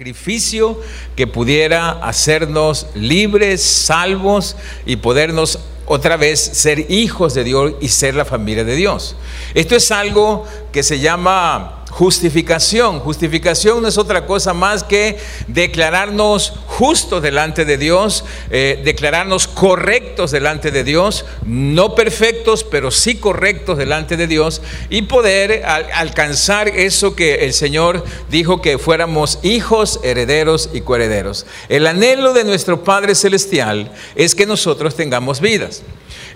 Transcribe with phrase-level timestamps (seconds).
[0.00, 0.80] sacrificio
[1.14, 8.14] que pudiera hacernos libres, salvos y podernos otra vez ser hijos de Dios y ser
[8.14, 9.14] la familia de Dios.
[9.52, 13.00] Esto es algo que se llama justificación.
[13.00, 20.30] Justificación no es otra cosa más que declararnos justos delante de Dios, eh, declararnos correctos
[20.30, 27.14] delante de Dios, no perfectos, pero sí correctos delante de Dios y poder alcanzar eso
[27.14, 31.46] que el Señor dijo que fuéramos hijos, herederos y coherederos.
[31.68, 35.82] El anhelo de nuestro Padre Celestial es que nosotros tengamos vidas.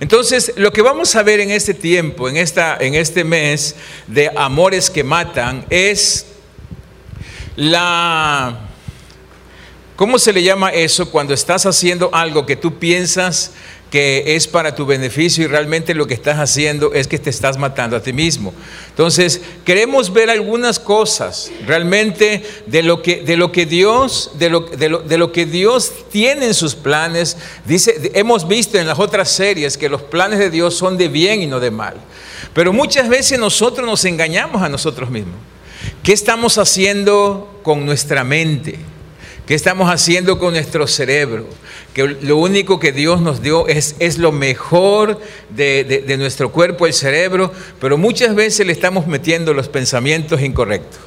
[0.01, 3.77] Entonces, lo que vamos a ver en este tiempo, en, esta, en este mes
[4.07, 6.27] de amores que matan, es
[7.57, 8.69] la...
[9.97, 13.53] ¿Cómo se le llama eso cuando estás haciendo algo que tú piensas
[13.95, 17.59] que es para tu beneficio y realmente lo que estás haciendo es que te estás
[17.59, 18.53] matando a ti mismo.
[18.89, 24.63] Entonces, queremos ver algunas cosas realmente de lo que, de lo que Dios, de lo,
[24.63, 27.37] de, lo, que Dios tiene en sus planes.
[27.67, 31.41] Dice, hemos visto en las otras series que los planes de Dios son de bien
[31.41, 31.95] y no de mal.
[32.53, 35.37] Pero muchas veces nosotros nos engañamos a nosotros mismos.
[36.03, 38.77] ¿Qué estamos haciendo con nuestra mente?
[39.47, 41.47] ¿Qué estamos haciendo con nuestro cerebro?
[41.93, 46.87] Que lo único que Dios nos dio es, es lo mejor de, de nuestro cuerpo,
[46.87, 51.01] el cerebro, pero muchas veces le estamos metiendo los pensamientos incorrectos.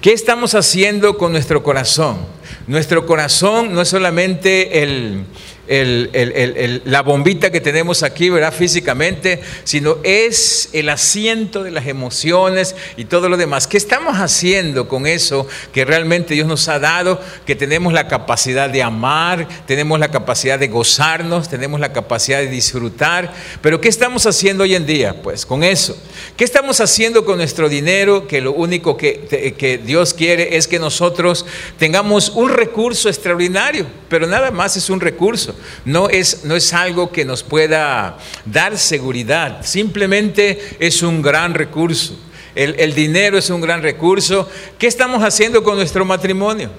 [0.00, 2.18] ¿Qué estamos haciendo con nuestro corazón?
[2.66, 5.24] Nuestro corazón no es solamente el,
[5.68, 8.54] la bombita que tenemos aquí, ¿verdad?
[8.54, 13.66] Físicamente, sino es el asiento de las emociones y todo lo demás.
[13.66, 17.20] ¿Qué estamos haciendo con eso que realmente Dios nos ha dado?
[17.44, 22.48] Que tenemos la capacidad de amar, tenemos la capacidad de gozarnos, tenemos la capacidad de
[22.48, 23.34] disfrutar.
[23.60, 25.20] Pero ¿qué estamos haciendo hoy en día?
[25.22, 26.00] Pues con eso.
[26.38, 28.26] ¿Qué estamos haciendo con nuestro dinero?
[28.26, 31.44] Que lo único que Dios quiere es que nosotros
[31.78, 37.10] tengamos un recurso extraordinario, pero nada más es un recurso no es, no es algo
[37.10, 42.18] que nos pueda dar seguridad, simplemente es un gran recurso.
[42.54, 44.48] El, dinero es un gran recurso.
[44.78, 46.70] ¿Qué estamos haciendo con nuestro matrimonio?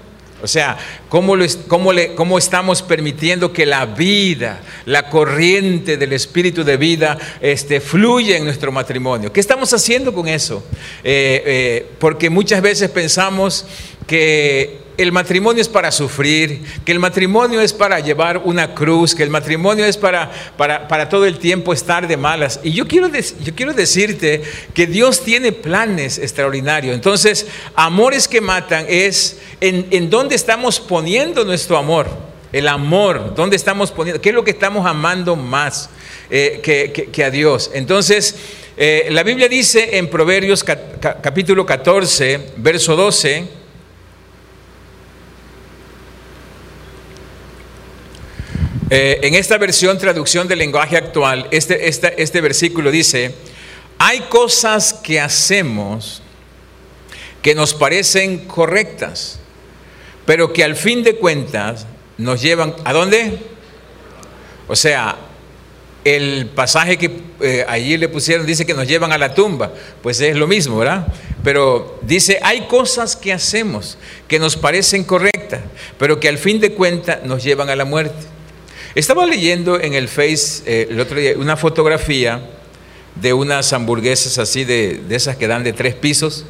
[0.41, 0.77] O sea,
[1.07, 1.35] ¿cómo,
[1.67, 8.43] ¿cómo, estamos permitiendo que la vida, la corriente del espíritu de vida, este, fluya en
[8.43, 9.31] nuestro matrimonio?
[9.31, 10.63] ¿Qué estamos haciendo con eso?
[11.03, 13.65] Eh, eh, porque muchas veces pensamos
[14.05, 19.23] que el matrimonio es para sufrir, que el matrimonio es para llevar una cruz, que
[19.23, 22.59] el matrimonio es para, para, todo el tiempo estar de malas.
[22.63, 24.41] Y yo quiero, yo quiero decirte
[24.73, 26.93] que Dios tiene planes extraordinarios.
[26.93, 32.07] Entonces, amores que matan es en, en dónde estamos poniendo nuestro amor.
[32.51, 34.19] El amor, ¿dónde estamos poniendo?
[34.19, 35.89] ¿Qué es lo que estamos amando más
[36.31, 37.69] eh, que, a Dios?
[37.73, 38.35] Entonces,
[38.75, 43.58] eh, la Biblia dice en Proverbios capítulo 14, verso 12,
[48.91, 53.35] Eh, en esta versión, traducción del lenguaje actual, este, este versículo dice,
[53.99, 56.23] hay cosas que hacemos
[57.43, 59.39] que nos parecen correctas,
[60.25, 61.85] pero que al fin de cuentas
[62.17, 63.37] nos llevan a dónde?
[64.67, 65.17] O sea,
[66.03, 67.11] el pasaje que
[67.41, 70.77] eh, allí le pusieron dice que nos llevan a la tumba, pues es lo mismo,
[70.77, 71.07] ¿verdad?
[71.43, 75.61] Pero dice, hay cosas que hacemos que nos parecen correctas,
[75.99, 78.38] pero que al fin de cuentas nos llevan a la muerte.
[78.99, 82.41] Estaba leyendo en el Face eh, el otro día una fotografía
[83.15, 86.43] de unas hamburguesas así de, esas que dan de tres pisos,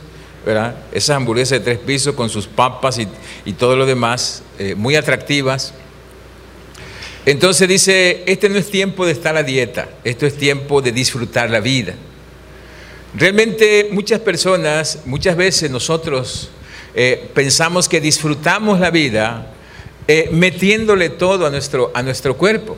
[0.43, 0.75] ¿verdad?
[0.91, 2.97] Esas hamburguesas de tres pisos con sus papas
[3.45, 5.75] y, todo lo demás, eh, muy atractivas.
[7.27, 11.51] Entonces dice, este no es tiempo de estar a dieta, esto es tiempo de disfrutar
[11.51, 11.93] la vida.
[13.13, 16.49] Realmente muchas personas, muchas veces nosotros
[16.95, 19.53] eh, pensamos que disfrutamos la vida
[20.11, 22.75] eh, metiéndole todo a nuestro, a nuestro cuerpo.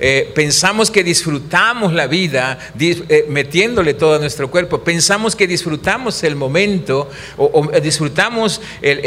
[0.00, 4.78] Eh, pensamos que disfrutamos la vida eh, metiéndole todo a nuestro cuerpo.
[4.78, 9.00] Pensamos que disfrutamos el momento o, disfrutamos el,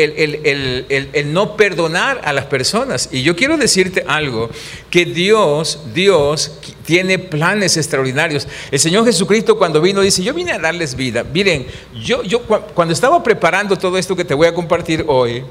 [1.11, 3.09] el, no perdonar a las personas.
[3.11, 4.51] Y yo quiero decirte algo,
[4.91, 6.51] que Dios, Dios
[6.85, 8.47] tiene planes extraordinarios.
[8.69, 11.23] El Señor Jesucristo cuando vino dice, yo vine a darles vida.
[11.23, 11.65] Miren,
[11.99, 15.43] yo, yo cuando estaba preparando todo esto que te voy a compartir hoy,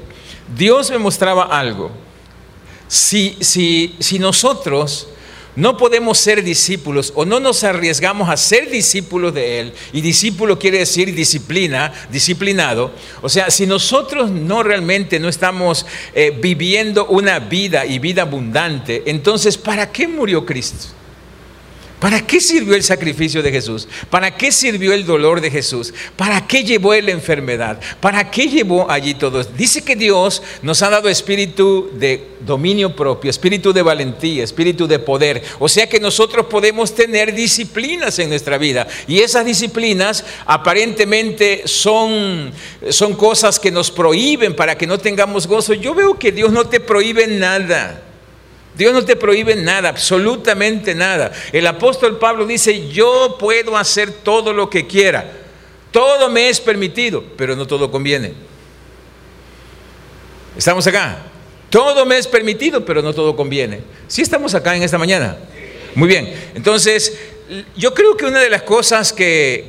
[0.55, 1.91] Dios me mostraba algo.
[2.87, 5.07] Si, si, si nosotros
[5.55, 10.57] no podemos ser discípulos o no nos arriesgamos a ser discípulos de Él, y discípulo
[10.57, 12.91] quiere decir disciplina, disciplinado,
[13.21, 19.03] o sea, si nosotros no realmente no estamos eh, viviendo una vida y vida abundante,
[19.05, 20.98] entonces, ¿para qué murió Cristo?
[21.99, 23.85] ¿Para qué sirvió el sacrificio de Jesús?
[24.09, 25.93] ¿Para qué sirvió el dolor de Jesús?
[26.15, 27.79] ¿Para qué llevó la enfermedad?
[27.99, 29.43] ¿Para qué llevó allí todo?
[29.43, 34.99] Dice que Dios nos ha dado espíritu de dominio propio, espíritu de valentía, espíritu de
[34.99, 35.43] poder.
[35.59, 38.87] O sea que nosotros podemos tener disciplinas en nuestra vida.
[39.05, 42.53] Y esas disciplinas aparentemente son,
[42.89, 45.73] son cosas que nos prohíben para que no tengamos gozo.
[45.73, 48.03] Yo veo que Dios no te prohíbe nada.
[48.79, 51.33] Dios no te prohíbe nada, absolutamente nada.
[51.51, 55.29] El apóstol Pablo dice, yo puedo hacer todo lo que quiera.
[55.91, 58.31] Todo me es permitido, pero no todo conviene.
[60.57, 61.25] ¿Estamos acá?
[61.69, 63.81] Todo me es permitido, pero no todo conviene.
[64.07, 65.37] ¿Sí estamos acá en esta mañana?
[65.93, 66.33] Muy bien.
[66.55, 67.19] Entonces,
[67.75, 69.67] yo creo que una de las cosas que,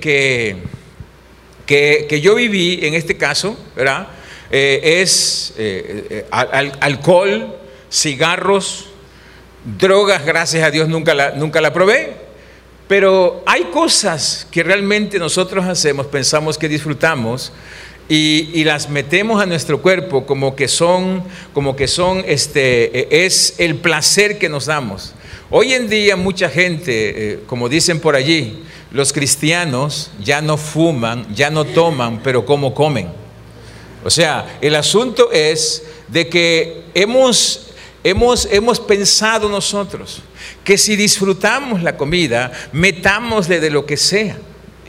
[1.66, 4.06] que, yo viví en este caso, ¿verdad?
[4.52, 7.56] Eh, es eh, eh, alcohol,
[7.90, 8.89] cigarros,
[9.64, 12.14] Drogas, gracias a Dios, nunca la, nunca la probé.
[12.88, 17.52] Pero hay cosas que realmente nosotros hacemos, pensamos que disfrutamos
[18.08, 21.22] y, las metemos a nuestro cuerpo como que son,
[21.54, 25.14] como que son, este, es el placer que nos damos.
[25.50, 31.32] Hoy en día mucha gente, eh, como dicen por allí, los cristianos ya no fuman,
[31.32, 33.08] ya no toman, pero como comen.
[34.04, 37.69] O sea, el asunto es de que hemos
[38.02, 40.22] Hemos, hemos, pensado nosotros
[40.64, 44.38] que si disfrutamos la comida, metámosle de lo que sea.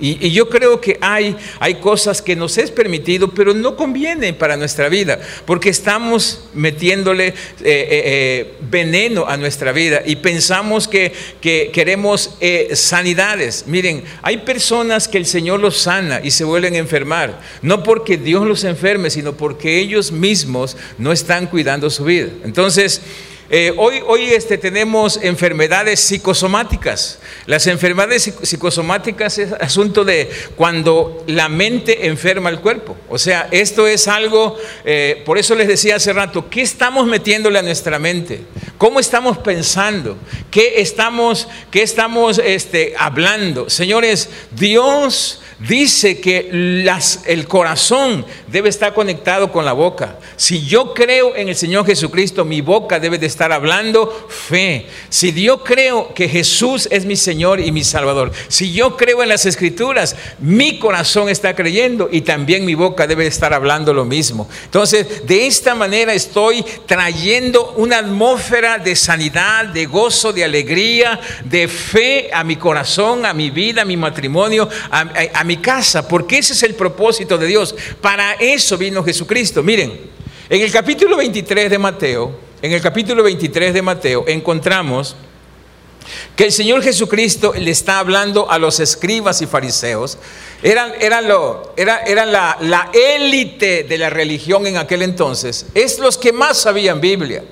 [0.01, 4.57] Y, yo creo que hay, hay cosas que nos es permitido, pero no convienen para
[4.57, 11.13] nuestra vida, porque estamos metiéndole eh, eh, eh, veneno a nuestra vida y pensamos que,
[11.39, 12.31] que queremos
[12.74, 13.65] sanidades.
[13.68, 18.18] Miren, hay personas que el Señor los sana y se vuelven a enfermar, no porque
[18.18, 22.30] Dios los enferme, sino porque ellos mismos no están cuidando su vida.
[22.44, 23.01] Entonces,
[23.53, 27.19] eh, hoy hoy este, tenemos enfermedades psicosomáticas.
[27.45, 32.95] Las enfermedades psicosomáticas es asunto de cuando la mente enferma el cuerpo.
[33.09, 37.59] O sea, esto es algo, eh, por eso les decía hace rato, ¿qué estamos metiéndole
[37.59, 38.39] a nuestra mente?
[38.77, 40.18] ¿Cómo estamos pensando?
[40.50, 43.69] ¿Qué estamos, qué estamos este, hablando?
[43.69, 46.50] Señores, Dios dice que
[47.25, 50.18] el corazón debe estar conectado con la boca.
[50.36, 54.88] Si yo creo en el Señor Jesucristo, mi boca debe de estar hablando fe.
[55.10, 59.30] Si yo creo que Jesús es mi Señor y mi Salvador, si yo creo en
[59.30, 64.06] las Escrituras, mi corazón está creyendo y también mi boca debe de estar hablando lo
[64.06, 64.50] mismo.
[64.66, 71.68] Entonces, de esta manera estoy trayendo una atmósfera de sanidad, de gozo, de alegría, de
[71.68, 76.38] fe a mi corazón, a mi vida, a mi matrimonio, a, mi mi casa, porque
[76.38, 77.75] ese es el propósito de Dios.
[78.00, 79.62] Para eso vino Jesucristo.
[79.62, 80.00] Miren,
[80.50, 85.13] en el capítulo 23 de Mateo, en el capítulo 23 de Mateo encontramos
[86.38, 90.18] que el Señor Jesucristo le está hablando a los escribas y fariseos.
[90.63, 95.65] Eran, eran, lo, era, eran la, la élite de la religión en aquel entonces.
[95.75, 97.44] Es los que más sabían Biblia.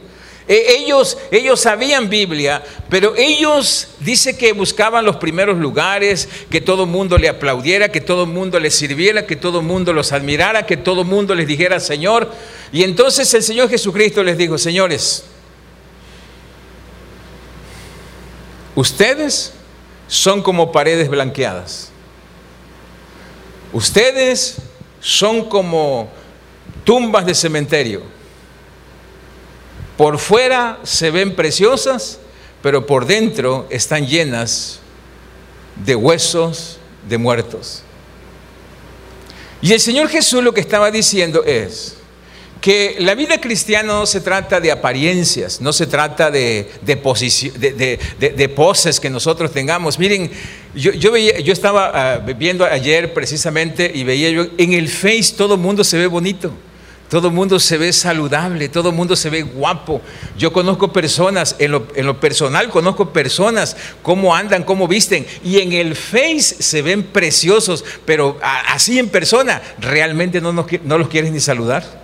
[0.50, 6.86] E, ellos, ellos sabían Biblia, pero ellos dice que buscaban los primeros lugares, que todo
[6.86, 10.12] el mundo le aplaudiera, que todo el mundo les sirviera, que todo el mundo los
[10.12, 12.32] admirara, que todo el mundo les dijera Señor.
[12.72, 15.24] Y entonces el Señor Jesucristo les dijo, señores,
[18.74, 19.54] ustedes
[20.08, 21.92] son como paredes blanqueadas.
[23.72, 24.56] Ustedes
[25.00, 26.10] son como
[26.84, 28.19] tumbas de cementerio.
[30.00, 32.20] Por fuera se ven preciosas,
[32.62, 34.80] pero por dentro están llenas
[35.76, 37.84] de huesos de muertos.
[39.62, 41.98] Y el Señor Jesús lo que estaba diciendo es
[42.62, 49.02] que la vida cristiana no se trata de apariencias, no se trata de, de, poses
[49.02, 50.00] que nosotros tengamos.
[50.00, 50.32] Miren,
[50.76, 51.14] yo,
[51.52, 55.98] estaba ah, viendo ayer precisamente y veía yo, en el Face todo el mundo se
[55.98, 56.54] ve bonito.
[57.10, 60.00] Todo el mundo se ve saludable, todo el mundo se ve guapo.
[60.38, 65.26] Yo conozco personas, en lo, personal conozco personas, cómo andan, cómo visten.
[65.44, 71.08] Y en el Face se ven preciosos, pero así en persona realmente no, no los
[71.08, 72.00] quieres ni saludar.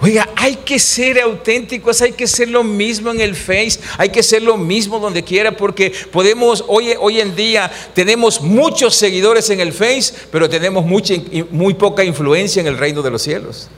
[0.00, 4.22] Oiga, hay que ser auténticos, hay que ser lo mismo en el Face, hay que
[4.22, 9.58] ser lo mismo donde quiera, porque podemos, hoy, hoy en día tenemos muchos seguidores en
[9.58, 11.14] el Face, pero tenemos mucha,
[11.50, 13.68] muy poca influencia en el reino de los cielos.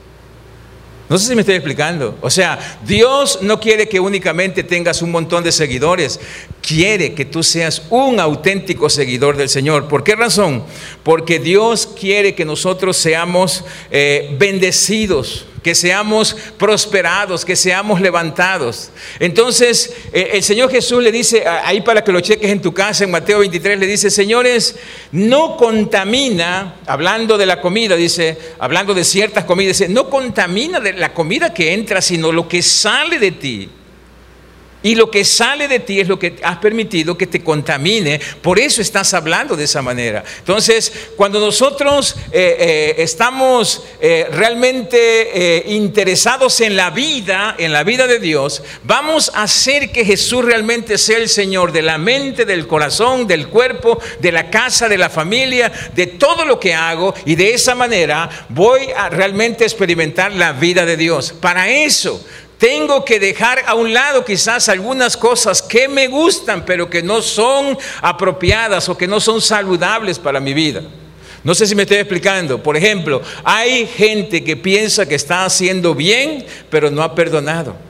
[1.11, 2.17] No sé si me estoy explicando.
[2.21, 6.21] O sea, Dios no quiere que únicamente tengas un montón de seguidores,
[6.63, 9.89] quiere que tú seas un auténtico seguidor del Señor.
[9.89, 10.63] ¿Por qué razón?
[11.03, 18.91] Porque Dios quiere que nosotros seamos eh, bendecidos que seamos prosperados, que seamos levantados.
[19.19, 23.05] Entonces, eh, el Señor Jesús le dice, ahí para que lo cheques en tu casa,
[23.05, 24.77] en Mateo 23, le dice, señores,
[25.13, 31.13] no contamina, hablando de la comida, dice, hablando de ciertas comidas, dice, no contamina la
[31.13, 33.69] comida que entra, sino lo que sale de ti.
[34.83, 38.21] Y lo que sale de ti es lo que has permitido que te contamine.
[38.41, 40.25] Por eso estás hablando de esa manera.
[40.39, 48.07] Entonces, cuando nosotros eh, eh, estamos eh, realmente interesados en la vida, en la vida
[48.07, 52.67] de Dios, vamos a hacer que Jesús realmente sea el Señor de la mente, del
[52.67, 57.15] corazón, del cuerpo, de la casa, de la familia, de todo lo que hago.
[57.27, 61.35] Y de esa manera voy a realmente experimentar la vida de Dios.
[61.39, 62.25] Para eso
[62.61, 67.23] tengo que dejar a un lado quizás algunas cosas que me gustan, pero que no
[67.23, 70.83] son apropiadas o que no son saludables para mi vida.
[71.43, 72.63] No sé si me estoy explicando.
[72.63, 77.90] Por ejemplo, hay gente que piensa que está haciendo bien, pero no ha perdonado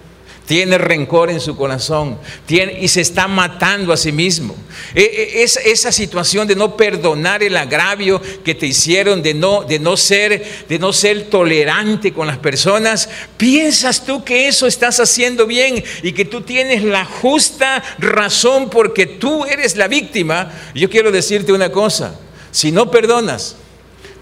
[0.50, 4.56] tiene rencor en su corazón tiene, y se está matando a sí mismo.
[4.96, 9.62] E, e, es, esa situación de no perdonar el agravio que te hicieron, de no,
[9.62, 14.98] de, no ser, de no ser tolerante con las personas, piensas tú que eso estás
[14.98, 20.50] haciendo bien y que tú tienes la justa razón porque tú eres la víctima.
[20.74, 22.18] Yo quiero decirte una cosa,
[22.50, 23.54] si no perdonas,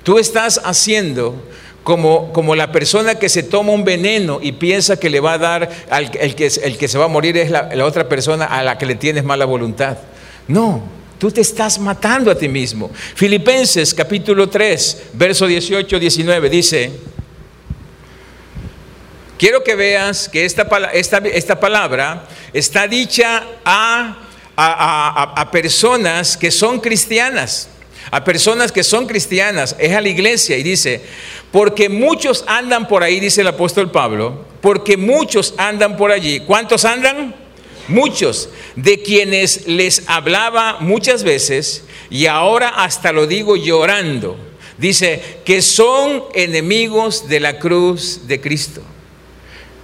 [0.03, 1.43] tú estás haciendo
[1.97, 5.71] como, la persona que se toma un veneno y piensa que le va a dar,
[5.89, 8.77] al, el, que, el que se va a morir es la, otra persona a la
[8.77, 9.97] que le tienes mala voluntad.
[10.49, 10.83] No,
[11.19, 12.91] tú te estás matando a ti mismo.
[13.15, 16.93] Filipenses capítulo 3, verso 18, 19 dice,
[19.39, 24.19] quiero que veas que esta, esta, esta palabra está dicha a,
[24.57, 27.71] a, a personas que son cristianas
[28.11, 31.03] a personas que son cristianas, es a la iglesia y dice,
[31.53, 36.41] porque muchos andan por ahí, dice el apóstol Pablo, porque muchos andan por allí.
[36.41, 37.35] ¿Cuántos andan?
[37.89, 44.37] Muchos, de quienes les hablaba muchas veces y ahora hasta lo digo llorando.
[44.77, 48.83] Dice que son enemigos de la cruz de Cristo.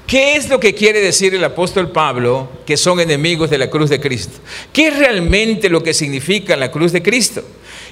[0.07, 3.89] ¿Qué es lo que quiere decir el apóstol Pablo que son enemigos de la cruz
[3.89, 4.39] de Cristo?
[4.73, 7.43] ¿Qué es realmente lo que significa la cruz de Cristo?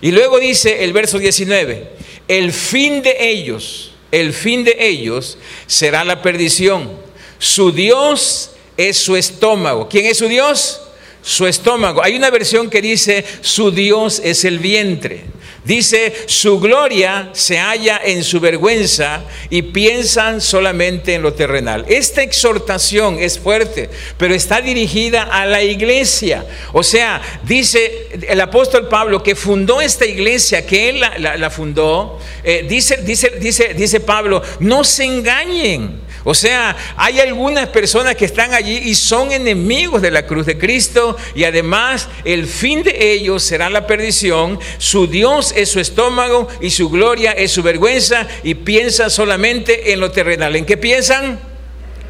[0.03, 1.91] Y luego dice el verso 19,
[2.27, 6.91] el fin de ellos, el fin de ellos será la perdición.
[7.39, 9.89] Su Dios es su estómago.
[9.89, 10.81] ¿Quién es su Dios?
[11.23, 12.03] Su estómago.
[12.03, 15.23] Hay una versión que dice, su Dios es el vientre.
[15.65, 21.85] Dice, su gloria se halla en su vergüenza y piensan solamente en lo terrenal.
[21.89, 23.89] Esta exhortación es fuerte,
[24.19, 26.45] pero está dirigida a la iglesia.
[26.73, 32.67] O sea, dice el apóstol Pablo que fundó esta iglesia, que él la, fundó, eh,
[32.69, 36.01] dice, dice, dice, dice Pablo, no se engañen.
[36.25, 40.57] O sea, hay algunas personas que están allí y son enemigos de la cruz de
[40.57, 44.59] Cristo y además el fin de ellos será la perdición.
[44.79, 50.01] Su Dios es su estómago y su gloria es su vergüenza y piensan solamente en
[50.01, 50.55] lo terrenal.
[50.55, 51.41] ¿En qué piensan?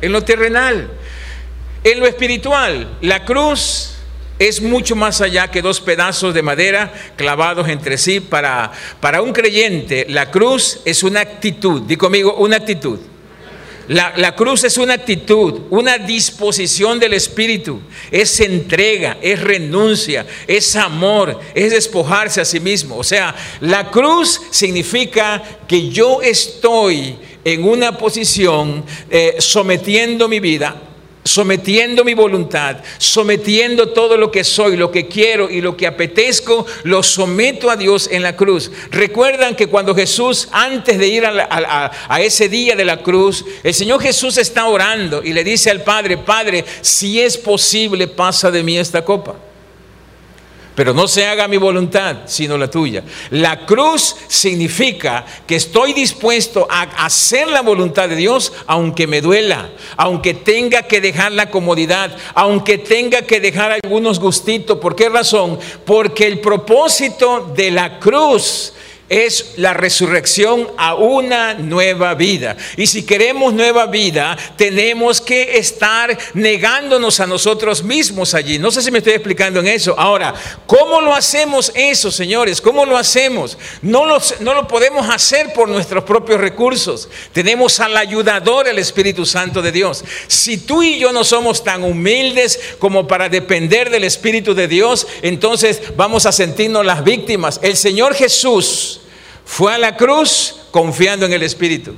[0.03, 0.91] En lo terrenal.
[1.85, 3.95] En lo espiritual, la cruz
[4.39, 8.21] es mucho más allá que dos pedazos de madera clavados entre sí.
[8.21, 11.83] Para, para un creyente, la cruz es una actitud.
[11.83, 12.99] Di conmigo, una actitud.
[13.89, 21.39] La, cruz es una actitud, una disposición del Espíritu, es entrega, es renuncia, es amor,
[21.55, 22.97] es despojarse a sí mismo.
[22.97, 30.92] O sea, la cruz significa que yo estoy en una posición eh, sometiendo mi vida
[31.25, 36.67] sometiendo mi voluntad, sometiendo todo lo que soy, lo que quiero y lo que apetezco,
[36.85, 38.71] lo someto a Dios en la cruz.
[38.91, 44.01] Recuerdan que cuando Jesús, antes de ir a, ese día de la cruz, el Señor
[44.03, 48.79] Jesús está orando y le dice al Padre, Padre, si es posible, pasa de mí
[48.79, 49.37] esta copa.
[50.75, 53.03] Pero no se haga mi voluntad, sino la tuya.
[53.31, 59.71] La cruz significa que estoy dispuesto a hacer la voluntad de Dios, aunque me duela,
[59.97, 64.79] aunque tenga que dejar la comodidad, aunque tenga que dejar algunos gustitos.
[64.79, 65.59] ¿Por qué razón?
[65.85, 68.73] Porque el propósito de la cruz
[69.13, 72.57] es la resurrección a una nueva vida.
[72.79, 78.59] Y si queremos nueva vida, tenemos que estar negándonos a nosotros mismos allí.
[78.59, 79.95] No sé si me estoy explicando en eso.
[79.99, 80.33] Ahora,
[80.67, 82.63] ¿cómo lo hacemos eso, señores?
[82.63, 83.59] ¿Cómo lo hacemos?
[83.83, 84.03] No
[84.41, 87.09] no lo podemos hacer por nuestros propios recursos.
[87.33, 90.03] Tenemos al ayudador, el Espíritu Santo de Dios.
[90.27, 95.07] Si tú y yo no somos tan humildes como para depender del Espíritu de Dios,
[95.21, 97.61] entonces vamos a sentirnos las víctimas.
[97.63, 99.02] El Señor Jesús
[99.45, 101.95] fue a la cruz confiando en el Espíritu.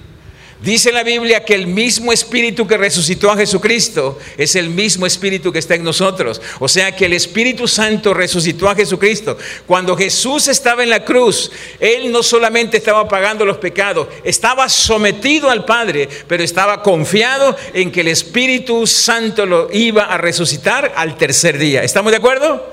[0.65, 5.53] Dice la Biblia que el mismo espíritu que resucitó a Jesucristo es el mismo espíritu
[5.53, 6.41] que está en nosotros.
[6.59, 9.37] O sea que el Espíritu Santo resucitó a Jesucristo.
[9.67, 15.51] Cuando Jesús estaba en la cruz, Él no solamente estaba pagando los pecados, estaba sometido
[15.51, 21.19] al Padre, pero estaba confiado en que el Espíritu Santo lo iba a resucitar al
[21.19, 21.83] tercer día.
[21.83, 22.73] ¿Estamos de acuerdo?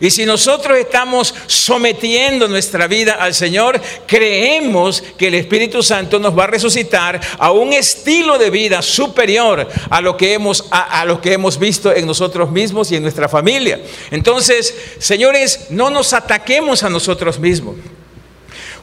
[0.00, 6.36] Y si nosotros estamos sometiendo nuestra vida al Señor, creemos que el Espíritu Santo nos
[6.36, 11.20] va a resucitar a un estilo de vida superior a lo que hemos, a, lo
[11.20, 13.80] que hemos visto en nosotros mismos y en nuestra familia.
[14.10, 17.76] Entonces, señores, no nos ataquemos a nosotros mismos.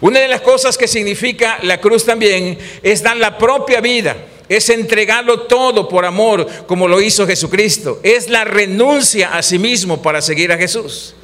[0.01, 4.15] Una de las cosas que significa la cruz también es dar la propia vida
[4.49, 7.99] es entregarlo todo por amor, como lo hizo Jesucristo.
[8.03, 11.15] Es la renuncia a sí mismo para seguir a Jesús.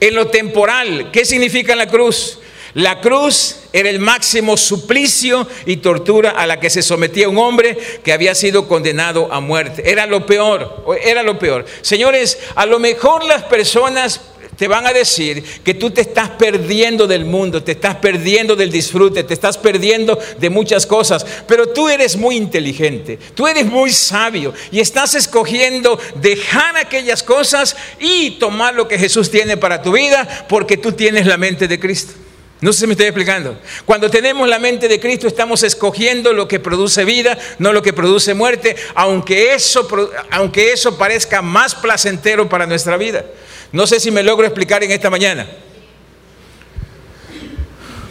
[0.00, 2.38] En lo temporal, ¿qué significa la cruz?
[2.74, 7.76] La cruz era el máximo suplicio y tortura a la que se sometía un hombre
[8.02, 9.90] que había sido condenado a muerte.
[9.90, 11.66] Era lo peor, era lo peor.
[11.82, 14.22] Señores, a lo mejor las personas
[14.56, 18.70] te van a decir que tú te estás perdiendo del mundo, te estás perdiendo del
[18.70, 23.92] disfrute, te estás perdiendo de muchas cosas, pero tú eres muy inteligente, tú eres muy
[23.92, 29.92] sabio y estás escogiendo dejar aquellas cosas y tomar lo que Jesús tiene para tu
[29.92, 32.12] vida porque tú tienes la mente de Cristo.
[32.60, 33.58] No sé si me estoy explicando.
[33.84, 37.92] Cuando tenemos la mente de Cristo estamos escogiendo lo que produce vida, no lo que
[37.92, 39.88] produce muerte, aunque eso,
[40.30, 43.24] aunque eso parezca más placentero para nuestra vida.
[43.72, 45.46] No sé si me logro explicar en esta mañana.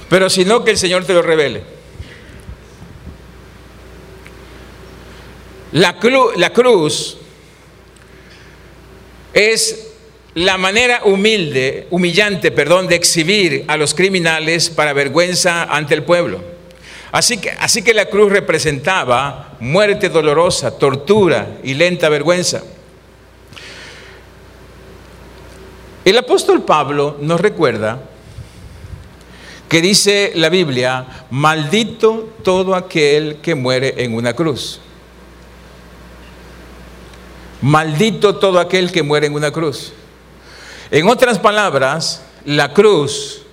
[0.10, 1.64] Pero si no, que el Señor te lo revele.
[5.72, 7.18] La, cruz
[9.34, 9.88] es
[10.34, 16.44] la manera humilde, humillante, perdón, de exhibir a los criminales para vergüenza ante el pueblo.
[17.14, 22.64] Así que, así que la cruz representaba muerte dolorosa, tortura y lenta vergüenza.
[26.04, 28.02] El apóstol Pablo nos recuerda
[29.70, 34.82] que dice la Biblia, maldito todo aquel que muere en una cruz.
[37.62, 39.94] Maldito todo aquel que muere en una cruz.
[40.90, 43.44] En otras palabras, la cruz,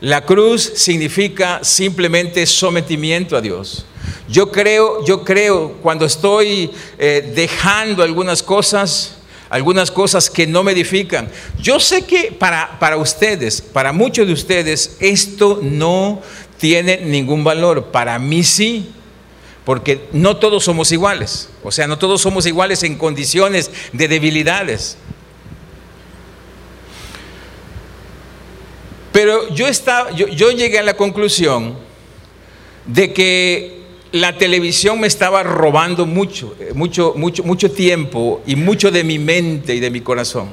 [0.00, 3.84] la cruz significa simplemente sometimiento a Dios.
[4.28, 9.15] Yo creo, yo creo cuando estoy eh, dejando algunas cosas,
[9.48, 11.28] algunas cosas que no me edifican.
[11.60, 16.22] Yo sé que para, para ustedes, para muchos de ustedes, esto no
[16.58, 17.86] tiene ningún valor.
[17.86, 18.90] Para mí sí,
[19.64, 21.48] porque no todos somos iguales.
[21.62, 24.96] O sea, no todos somos iguales en condiciones de debilidades.
[29.12, 31.76] Pero yo, estaba, yo, yo llegué a la conclusión
[32.84, 33.75] de que
[34.12, 39.18] la televisión me estaba robando mucho, eh, mucho, mucho, mucho tiempo y mucho de mi
[39.18, 40.48] mente y de mi corazón.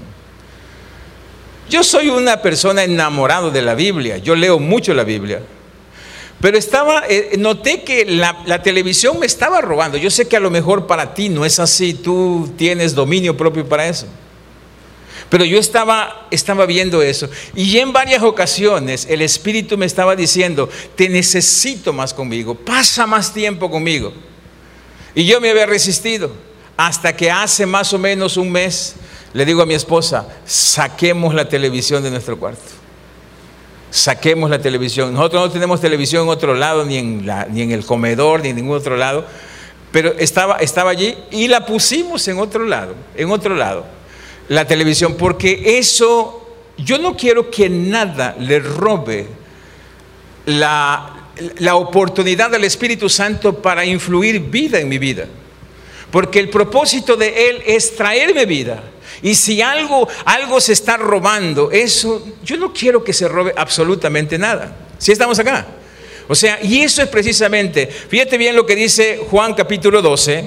[1.69, 5.41] Yo soy una persona enamorada de la Biblia, yo leo mucho la Biblia,
[6.41, 9.97] pero estaba, eh, noté que la, la, televisión me estaba robando.
[9.97, 13.67] Yo sé que a lo mejor para ti no es así, tú tienes dominio propio
[13.67, 14.07] para eso.
[15.33, 17.27] Pero yo estaba, estaba viendo eso.
[17.55, 23.33] Y en varias ocasiones el Espíritu me estaba diciendo, te necesito más conmigo, pasa más
[23.33, 24.13] tiempo conmigo.
[25.15, 26.31] Y yo me había resistido.
[26.77, 28.93] Hasta que hace más o menos un mes
[29.33, 32.61] le digo a mi esposa, saquemos la televisión de nuestro cuarto.
[33.89, 35.15] Saquemos la televisión.
[35.15, 38.49] Nosotros no tenemos televisión en otro lado, ni en, la, ni en el comedor, ni
[38.49, 39.25] en ningún otro lado.
[39.91, 44.02] Pero estaba, estaba allí y la pusimos en otro lado, en otro lado
[44.49, 49.27] la televisión, porque eso, yo no quiero que nada le robe
[50.45, 51.29] la,
[51.59, 55.27] la oportunidad del Espíritu Santo para influir vida en mi vida.
[56.11, 58.83] Porque el propósito de Él es traerme vida.
[59.21, 64.37] Y si algo, algo se está robando, eso, yo no quiero que se robe absolutamente
[64.37, 64.75] nada.
[64.97, 65.65] Si estamos acá.
[66.27, 70.43] O sea, y eso es precisamente, fíjate bien lo que dice Juan capítulo 12.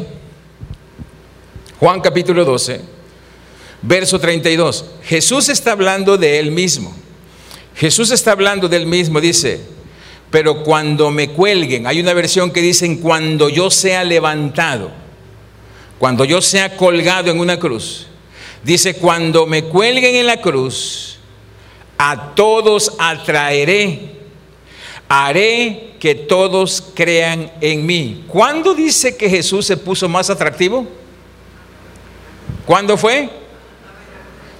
[1.78, 2.95] Juan capítulo 12
[3.82, 4.84] Verso 32.
[5.04, 6.94] Jesús está hablando de él mismo.
[7.76, 9.60] Jesús está hablando de él mismo, dice,
[10.30, 14.90] pero cuando me cuelguen, hay una versión que dice, cuando yo sea levantado,
[15.98, 18.06] cuando yo sea colgado en una cruz,
[18.64, 21.18] dice, cuando me cuelguen en la cruz,
[21.98, 24.16] a todos atraeré,
[25.08, 28.24] haré que todos crean en mí.
[28.26, 30.86] ¿Cuándo dice que Jesús se puso más atractivo?
[32.64, 33.30] ¿Cuándo fue?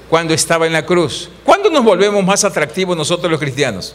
[0.09, 1.31] Cuando estaba en la cruz.
[1.45, 3.95] ¿Cuándo nos volvemos más atractivos nosotros los cristianos?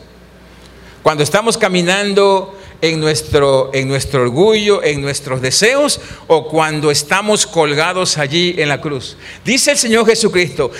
[1.03, 8.17] Cuando estamos caminando en nuestro, en nuestro orgullo, en nuestros deseos o cuando estamos colgados
[8.17, 9.17] allí en la cruz.
[9.45, 10.71] Dice el Señor Jesucristo,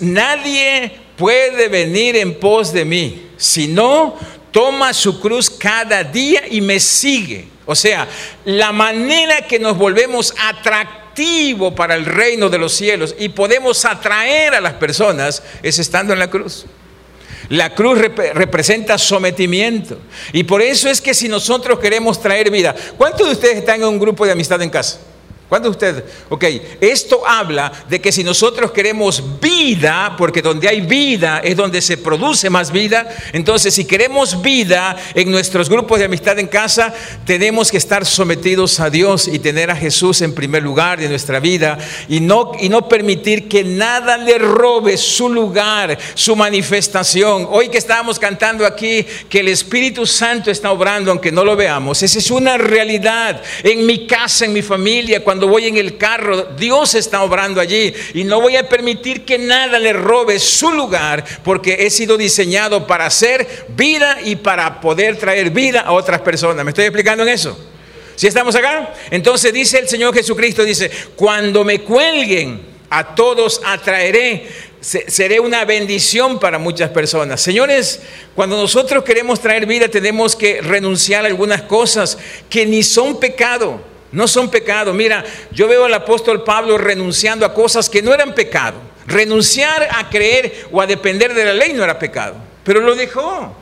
[0.00, 4.16] nadie puede venir en pos de mí, si no
[4.50, 7.48] toma su cruz cada día y me sigue.
[7.64, 8.06] O sea,
[8.44, 10.34] la manera que nos volvemos
[11.16, 16.12] atractivo para el reino de los cielos y podemos atraer a las personas es estando
[16.12, 16.66] en la cruz.
[17.48, 19.98] La cruz representa sometimiento.
[20.32, 23.88] Y por eso es que si nosotros queremos traer vida, ¿cuántos de ustedes están en
[23.88, 24.98] un grupo de amistad en casa?
[25.48, 26.04] ¿Cuántos de ustedes?
[26.28, 26.44] Ok,
[26.80, 31.98] esto habla de que si nosotros queremos vida, porque donde hay vida es donde se
[31.98, 36.92] produce más vida, entonces si queremos vida en nuestros grupos de amistad en casa,
[37.24, 41.38] tenemos que estar sometidos a Dios y tener a Jesús en primer lugar de nuestra
[41.38, 41.78] vida
[42.08, 47.46] y no, y no permitir que nada le robe su lugar, su manifestación.
[47.48, 52.02] Hoy que estábamos cantando aquí que el Espíritu Santo está obrando, aunque no lo veamos,
[52.02, 55.98] esa es una realidad en mi casa, en mi familia, cuando cuando voy en el
[55.98, 60.72] carro, Dios está obrando allí y no voy a permitir que nada le robe su
[60.72, 66.22] lugar porque he sido diseñado para hacer vida y para poder traer vida a otras
[66.22, 66.64] personas.
[66.64, 67.54] ¿Me estoy explicando en eso?
[68.14, 68.94] ¿Si estamos acá?
[69.10, 74.46] Entonces dice el Señor Jesucristo, dice, cuando me cuelguen, a todos atraeré
[74.80, 77.42] seré una bendición para muchas personas.
[77.42, 78.00] Señores,
[78.34, 82.16] cuando nosotros queremos traer vida tenemos que renunciar a algunas cosas
[82.48, 83.95] que ni son pecado.
[84.16, 84.94] No son pecado.
[84.94, 88.78] Mira, yo veo al apóstol Pablo renunciando a cosas que no eran pecado.
[89.06, 93.54] Renunciar a creer o a depender de la ley no era pecado, pero lo dejó.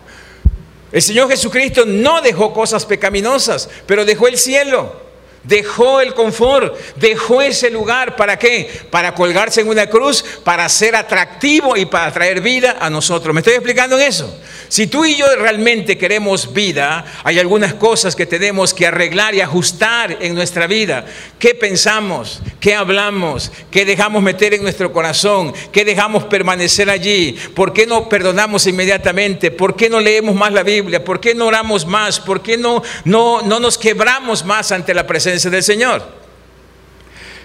[0.92, 5.03] El Señor Jesucristo no dejó cosas pecaminosas, pero dejó el cielo.
[5.44, 8.70] Dejó el confort, dejó ese lugar, ¿para qué?
[8.90, 13.34] Para colgarse en una cruz, para ser atractivo y para traer vida a nosotros.
[13.34, 14.40] ¿Me estoy explicando en eso?
[14.68, 19.42] Si tú y yo realmente queremos vida, hay algunas cosas que tenemos que arreglar y
[19.42, 21.04] ajustar en nuestra vida.
[21.38, 22.40] ¿Qué pensamos?
[22.58, 23.52] ¿Qué hablamos?
[23.70, 25.52] ¿Qué dejamos meter en nuestro corazón?
[25.70, 27.36] ¿Qué dejamos permanecer allí?
[27.54, 29.50] ¿Por qué no perdonamos inmediatamente?
[29.50, 31.04] ¿Por qué no leemos más la Biblia?
[31.04, 32.18] ¿Por qué no oramos más?
[32.18, 35.33] ¿Por qué no, no, no nos quebramos más ante la presencia?
[35.42, 36.02] Del Señor.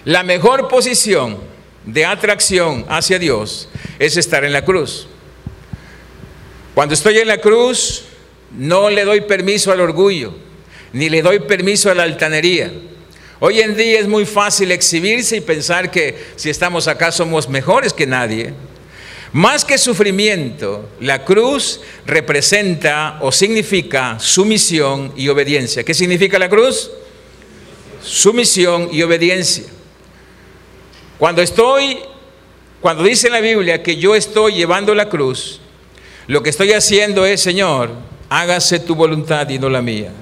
[0.04, 1.38] La mejor posición
[1.84, 5.08] de atracción hacia Dios es estar en la cruz.
[6.74, 8.04] Cuando estoy en la cruz,
[8.56, 10.34] no le doy permiso al orgullo,
[10.92, 12.72] ni le doy permiso a la altanería.
[13.40, 17.92] Hoy en día es muy fácil exhibirse y pensar que si estamos acá somos mejores
[17.92, 18.54] que nadie.
[19.32, 25.84] Más que sufrimiento, la cruz representa o significa sumisión y obediencia.
[25.84, 26.90] ¿Qué significa la cruz?
[28.02, 29.64] Sumisión y obediencia.
[31.18, 31.98] Cuando estoy,
[32.80, 35.60] cuando dice la Biblia que yo estoy llevando la cruz,
[36.26, 37.90] lo que estoy haciendo es, Señor,
[38.28, 40.12] hágase tu voluntad y no la mía.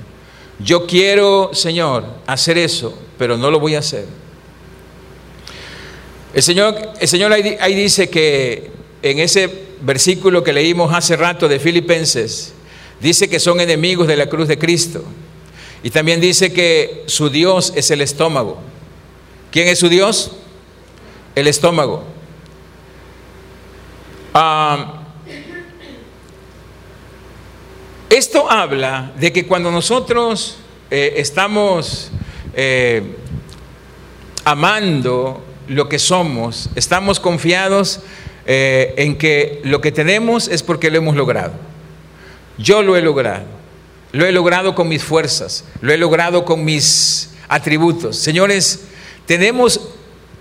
[0.58, 4.06] Yo quiero, Señor, hacer eso, pero no lo voy a hacer.
[6.34, 8.70] El Señor, el Señor ahí, ahí dice que
[9.02, 12.52] en ese versículo que leímos hace rato de Filipenses,
[13.00, 15.04] dice que son enemigos de la cruz de Cristo.
[15.82, 18.58] Y también dice que su Dios es el estómago.
[19.50, 20.32] ¿Quién es su Dios?
[21.34, 22.04] El estómago.
[28.10, 30.56] Esto habla de que cuando nosotros
[30.90, 32.10] eh, estamos
[32.54, 33.02] eh,
[34.44, 38.00] amando lo que somos, estamos confiados
[38.46, 41.52] eh, en que lo que tenemos es porque lo hemos logrado.
[42.56, 43.57] Yo lo he logrado.
[44.12, 48.16] Lo he logrado con mis fuerzas, lo he logrado con mis atributos.
[48.16, 48.84] Señores,
[49.26, 49.80] tenemos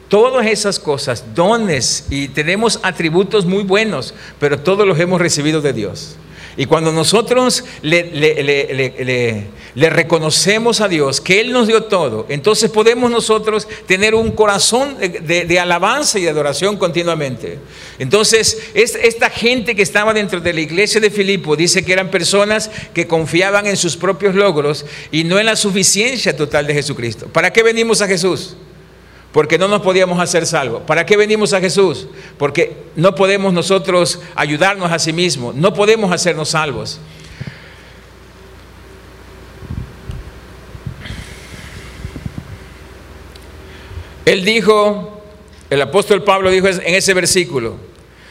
[0.07, 5.73] todas esas cosas, dones y tenemos atributos muy buenos, pero todos los hemos recibido de
[5.73, 6.15] Dios.
[6.57, 13.67] Y cuando nosotros le, reconocemos a Dios que Él nos dio todo, entonces podemos nosotros
[13.85, 17.59] tener un corazón de, alabanza y de adoración continuamente.
[17.99, 22.71] Entonces, esta gente que estaba dentro de la iglesia de Filipo dice que eran personas
[22.93, 27.27] que confiaban en sus propios logros y no en la suficiencia total de Jesucristo.
[27.27, 28.55] ¿Para qué venimos a Jesús?
[29.37, 30.81] Porque no nos podíamos hacer salvos.
[30.87, 32.07] ¿Para qué venimos a Jesús?
[32.39, 36.99] Porque no podemos nosotros ayudarnos a sí mismos, no podemos hacernos salvos.
[44.25, 45.21] Él dijo,
[45.69, 47.75] el apóstol Pablo dijo en ese versículo,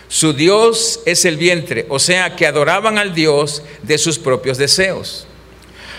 [0.09, 5.29] su Dios es el vientre, o sea que adoraban al Dios de sus propios deseos.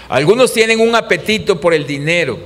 [0.09, 2.37] Algunos tienen un apetito por el dinero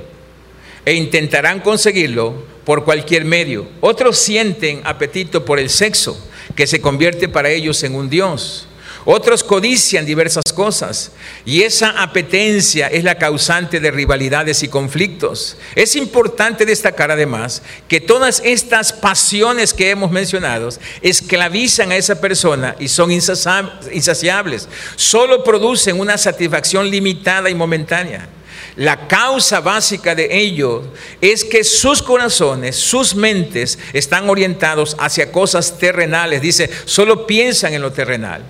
[0.85, 3.67] e intentarán conseguirlo por cualquier medio.
[3.79, 6.17] Otros sienten apetito por el sexo,
[6.55, 8.67] que se convierte para ellos en un Dios.
[9.03, 11.11] Otros codician diversas cosas
[11.43, 15.57] y esa apetencia es la causante de rivalidades y conflictos.
[15.73, 20.69] Es importante destacar además que todas estas pasiones que hemos mencionado
[21.01, 24.69] esclavizan a esa persona y son insaciables.
[24.95, 28.29] Solo producen una satisfacción limitada y momentánea.
[28.75, 30.83] La causa básica de ello
[31.19, 36.41] es que sus corazones, sus mentes están orientados hacia cosas terrenales.
[36.41, 38.43] Dice, solo piensan en lo terrenal.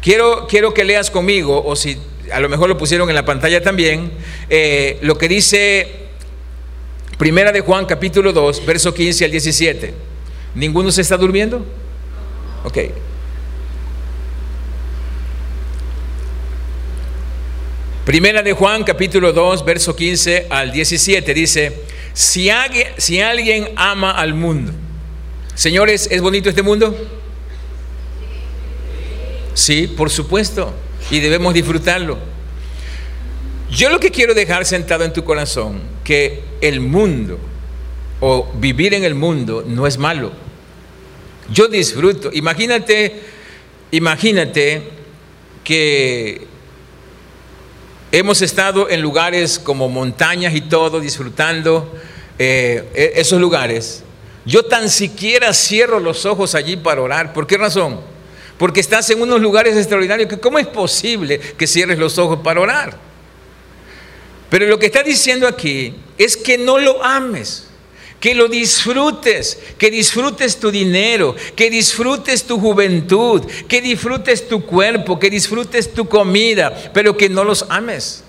[0.00, 1.98] Quiero, quiero que leas conmigo, o si
[2.32, 4.12] a lo mejor lo pusieron en la pantalla también,
[4.48, 6.06] eh, lo que dice
[7.18, 9.94] Primera de Juan capítulo 2, verso 15 al 17.
[10.54, 11.64] ¿Ninguno se está durmiendo?
[12.64, 12.78] Ok.
[18.06, 21.72] Primera de Juan capítulo 2, verso 15 al 17 dice,
[22.12, 24.70] si alguien, si alguien ama al mundo,
[25.56, 26.96] señores, ¿es bonito este mundo?
[29.54, 30.72] Sí, por supuesto,
[31.10, 32.16] y debemos disfrutarlo.
[33.72, 37.40] Yo lo que quiero dejar sentado en tu corazón, que el mundo
[38.20, 40.30] o vivir en el mundo no es malo.
[41.50, 42.30] Yo disfruto.
[42.32, 43.20] Imagínate,
[43.90, 44.90] imagínate
[45.64, 46.54] que
[48.18, 51.94] Hemos estado en lugares como montañas y todo, disfrutando
[52.38, 54.04] eh, e-, esos lugares.
[54.46, 57.34] Yo tan siquiera cierro los ojos allí para orar.
[57.34, 58.00] ¿Por qué razón?
[58.56, 62.96] Porque estás en unos lugares extraordinarios cómo es posible que cierres los ojos para orar.
[64.48, 67.68] Pero lo que está diciendo aquí es que no lo ames
[68.26, 75.16] que lo disfrutes, que disfrutes tu dinero, que disfrutes tu juventud, que disfrutes tu cuerpo,
[75.16, 78.24] que disfrutes tu comida, pero que no los ames.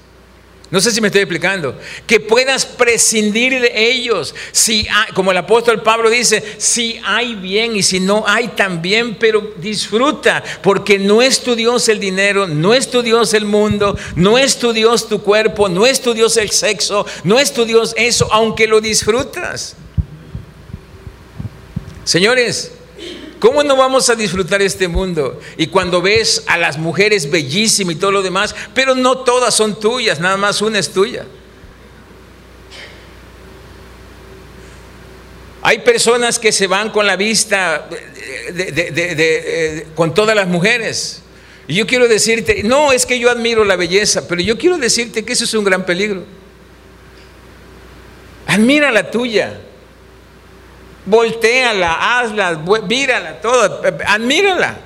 [0.69, 1.75] No sé si me estoy explicando.
[2.05, 4.36] Que puedas prescindir de ellos.
[4.51, 9.55] Si como el apóstol Pablo dice, si hay bien y si no hay también, pero
[9.57, 14.38] disfruta, porque no es tu Dios el dinero, no es tu Dios el mundo, no
[14.38, 17.95] es tu Dios tu cuerpo, no es tu Dios el sexo, no es tu Dios
[17.97, 19.75] eso, aunque lo disfrutas.
[22.08, 22.72] Señores,
[23.38, 25.41] ¿cómo no vamos a disfrutar este mundo?
[25.58, 29.78] Y cuando ves a las mujeres bellísimas y todo lo demás, pero no todas son
[29.78, 31.26] tuyas, nada más una es tuya.
[35.62, 37.89] Hay personas que se van con la vista
[39.93, 41.24] con todas las mujeres.
[41.67, 45.26] Y yo quiero decirte, no es que yo admiro la belleza, pero yo quiero decirte
[45.26, 46.24] que eso es un gran peligro.
[48.46, 49.60] Admira la tuya
[51.08, 54.78] volteala, hazla, mírala, toda, admírala,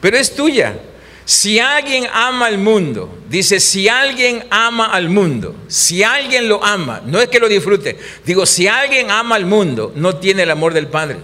[0.00, 0.78] pero es tuya.
[1.24, 7.02] Si alguien ama al mundo, dice, si alguien ama al mundo, si alguien lo ama,
[7.04, 10.72] no es que lo disfrute, digo, si alguien ama al mundo, no tiene el amor
[10.72, 11.18] del Padre.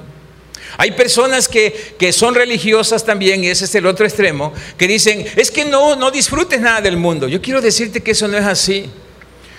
[0.77, 5.25] Hay personas que, que, son religiosas también, y ese es el otro extremo, que dicen,
[5.37, 7.29] es que no, no disfrutes nada del mundo.
[7.29, 8.91] Yo quiero decirte que eso no es así.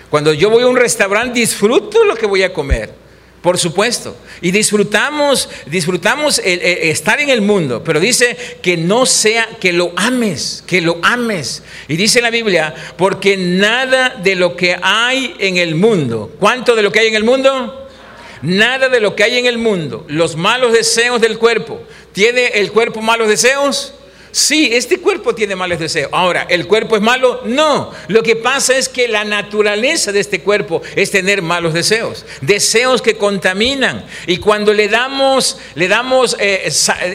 [0.10, 3.02] Cuando yo voy a un restaurante, disfruto lo que voy a comer.
[3.43, 4.15] Por supuesto.
[4.41, 10.63] Y disfrutamos, disfrutamos estar en el mundo, pero dice que no sea, que lo ames,
[10.65, 11.62] que lo ames.
[11.89, 16.84] Y dice la Biblia, porque nada de lo que hay en el mundo, ¿cuánto de
[16.84, 17.89] lo que hay en el mundo?
[18.43, 21.82] Nada de lo que hay en el mundo, los malos deseos del cuerpo.
[22.13, 23.93] ¿Tiene el cuerpo malos deseos?
[24.33, 26.09] Sí, este cuerpo tiene malos deseos.
[26.11, 27.41] Ahora, ¿el cuerpo es malo?
[27.45, 27.91] No.
[28.07, 33.03] Lo que pasa es que la naturaleza de este cuerpo es tener malos deseos, deseos
[33.03, 34.03] que contaminan.
[34.25, 36.67] Y cuando le damos, le damos eh,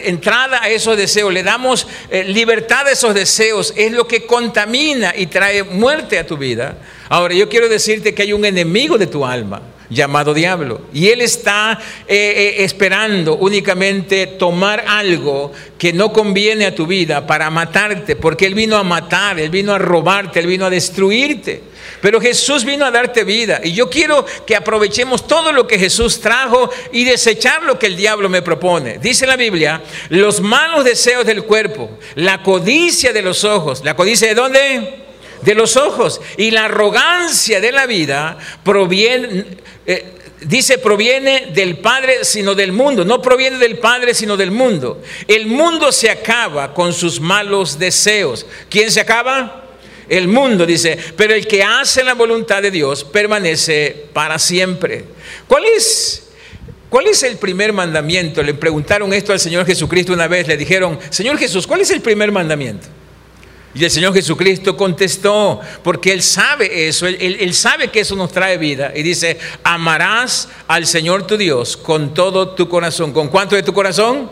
[0.05, 5.13] entrada a esos deseos, le damos eh, libertad a esos deseos, es lo que contamina
[5.13, 6.77] y trae muerte a tu vida.
[7.09, 10.81] Ahora, yo quiero decirte que hay un enemigo de tu alma llamado diablo.
[10.93, 17.25] Y él está eh, eh, esperando únicamente tomar algo que no conviene a tu vida
[17.25, 21.63] para matarte, porque él vino a matar, él vino a robarte, él vino a destruirte.
[22.01, 23.61] Pero Jesús vino a darte vida.
[23.63, 27.97] Y yo quiero que aprovechemos todo lo que Jesús trajo y desechar lo que el
[27.97, 28.99] diablo me propone.
[28.99, 33.81] Dice la Biblia, los malos deseos del cuerpo, la codicia de los ojos.
[33.83, 34.99] ¿La codicia de dónde?
[35.41, 36.21] de los ojos.
[36.37, 39.45] Y la arrogancia de la vida proviene,
[39.91, 40.05] eh,
[40.41, 43.03] dice, proviene del Padre, sino del mundo.
[43.03, 45.01] No proviene del Padre, sino del mundo.
[45.27, 48.45] El mundo se acaba con sus malos deseos.
[48.69, 49.65] ¿Quién se acaba?
[50.07, 55.05] El mundo dice, pero el que hace la voluntad de Dios permanece para siempre.
[55.47, 56.29] ¿Cuál es?
[56.89, 58.43] ¿Cuál es el primer mandamiento?
[58.43, 62.01] Le preguntaron esto al Señor Jesucristo una vez, le dijeron, Señor Jesús, ¿cuál es el
[62.01, 62.87] primer mandamiento?
[63.73, 68.57] Y el Señor Jesucristo contestó, porque Él sabe eso, él, sabe que eso nos trae
[68.57, 68.91] vida.
[68.95, 73.13] Y dice, amarás al Señor tu Dios con todo tu corazón.
[73.13, 74.29] ¿Con cuánto de tu corazón?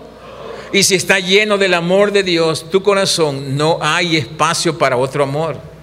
[0.73, 5.23] Y si está lleno del amor de Dios, tu corazón, no hay espacio para otro
[5.23, 5.76] amor.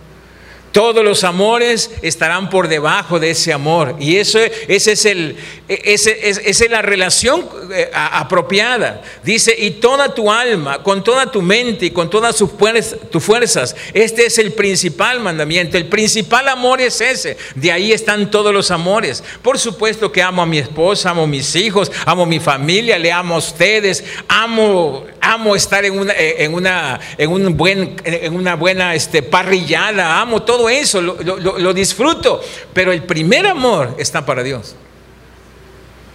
[0.75, 3.95] Todos los amores estarán por debajo de ese amor.
[4.01, 5.37] Y eso, ese es el,
[5.69, 9.01] ese, esa es la relación eh, apropiada.
[9.23, 13.77] Dice, y toda tu alma, con toda tu mente y con todas tus fuerzas.
[13.93, 15.77] Este es el principal mandamiento.
[15.77, 17.37] El principal amor es ese.
[17.55, 19.23] De ahí están todos los amores.
[19.43, 22.99] Por supuesto que amo a mi esposa, amo a mis hijos, amo a mi familia,
[22.99, 28.35] le amo a ustedes, amo, amo estar en una, en una, en un buen, en
[28.35, 32.41] una buena este, parrillada, amo todo eso, lo, disfruto,
[32.73, 34.77] pero el primer amor está para Dios.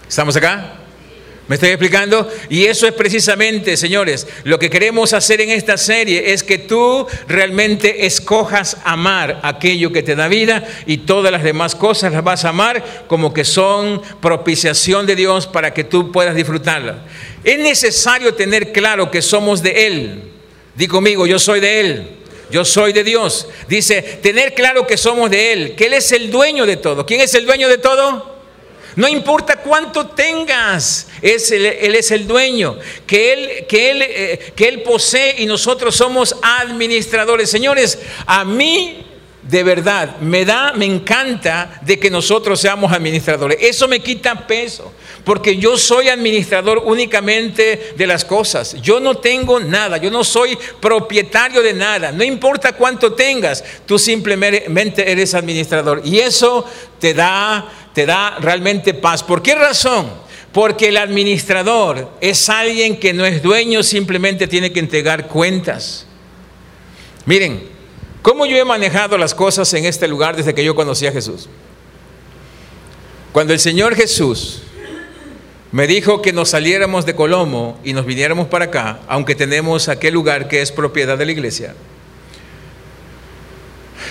[0.07, 0.78] ¿Estamos acá?
[1.49, 2.31] ¿Me estoy explicando?
[2.47, 7.07] Y eso es precisamente, señores, lo que queremos hacer en esta serie es que tú
[7.27, 12.45] realmente escojas amar aquello que te da vida y todas las demás cosas las vas
[12.45, 16.99] a amar como que son propiciación de Dios para que tú puedas disfrutarla.
[17.43, 20.23] Es necesario tener claro que somos de Él.
[20.75, 22.09] Di conmigo, yo soy de Él
[22.51, 23.47] yo soy de Dios.
[23.67, 27.05] Dice, tener claro que somos de Él, que Él es el dueño de todo.
[27.05, 28.38] ¿Quién es el dueño de todo?
[28.95, 34.67] No importa cuánto tengas, es él, es el dueño, que él, que, él, eh, que
[34.67, 37.49] él posee y nosotros somos administradores.
[37.49, 39.08] Señores, a mí
[39.49, 43.57] de verdad, me da, me encanta de que nosotros seamos administradores.
[43.59, 48.79] Eso me quita peso, porque yo soy administrador únicamente de las cosas.
[48.79, 52.11] Yo no tengo nada, yo no soy propietario de nada.
[52.11, 56.03] No importa cuánto tengas, tú simplemente eres administrador.
[56.05, 56.63] Y eso
[56.99, 59.23] te da, te da realmente paz.
[59.23, 60.11] ¿Por qué razón?
[60.51, 66.05] Porque el administrador es alguien que no es dueño, simplemente tiene que entregar cuentas.
[67.25, 67.78] Miren,
[68.21, 71.47] ¿Cómo yo he manejado las cosas en este lugar desde que yo conocí a Jesús?
[73.31, 74.63] Cuando el Señor Jesús
[75.71, 80.15] me dijo que nos saliéramos de Colomo y nos viniéramos para acá, aunque tenemos aquel
[80.15, 81.75] lugar que es propiedad de la iglesia,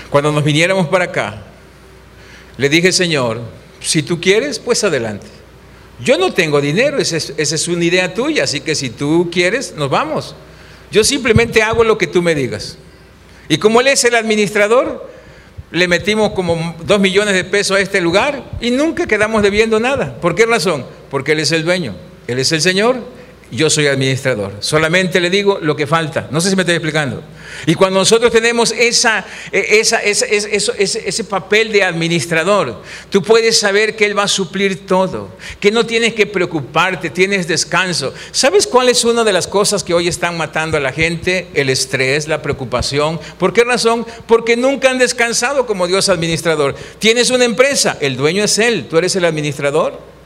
[0.08, 1.42] cuando nos viniéramos para acá,
[2.56, 3.40] le dije, Señor,
[3.80, 5.26] si tú quieres, pues adelante.
[6.00, 9.28] Yo no tengo dinero, esa es, esa es una idea tuya, así que si tú
[9.30, 10.34] quieres, nos vamos.
[10.90, 12.78] Yo simplemente hago lo que tú me digas.
[13.48, 15.08] Y como él es el administrador,
[15.70, 20.18] le metimos como dos millones de pesos a este lugar y nunca quedamos debiendo nada.
[20.20, 20.84] ¿Por qué razón?
[21.10, 21.94] Porque él es el dueño,
[22.26, 22.96] él es el Señor
[23.50, 24.52] yo soy administrador.
[24.60, 26.28] Solamente le digo lo que falta.
[26.30, 27.22] No sé si me estoy explicando.
[27.66, 34.04] Y cuando nosotros tenemos esa, e, esa, ese, papel de administrador, tú puedes saber que
[34.04, 38.12] Él va a suplir todo, que no tienes que preocuparte, tienes descanso.
[38.32, 41.48] ¿Sabes cuál es una de las cosas que hoy están matando a la gente?
[41.54, 43.18] El estrés, la preocupación.
[43.38, 44.06] ¿Por qué razón?
[44.26, 46.74] Porque nunca han descansado como Dios administrador.
[46.98, 50.17] Tienes una empresa, el dueño es Él, tú eres el administrador.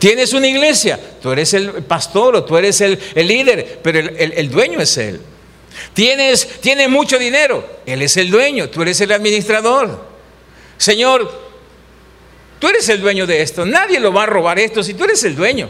[0.00, 4.80] Tienes una iglesia, tú eres el pastor o tú eres el, líder, pero el, dueño
[4.80, 5.20] es Él.
[5.92, 10.02] Tienes, tienes mucho dinero, Él es el dueño, tú eres el administrador.
[10.78, 11.30] Señor,
[12.58, 15.22] tú eres el dueño de esto, nadie lo va a robar esto si tú eres
[15.24, 15.68] el dueño.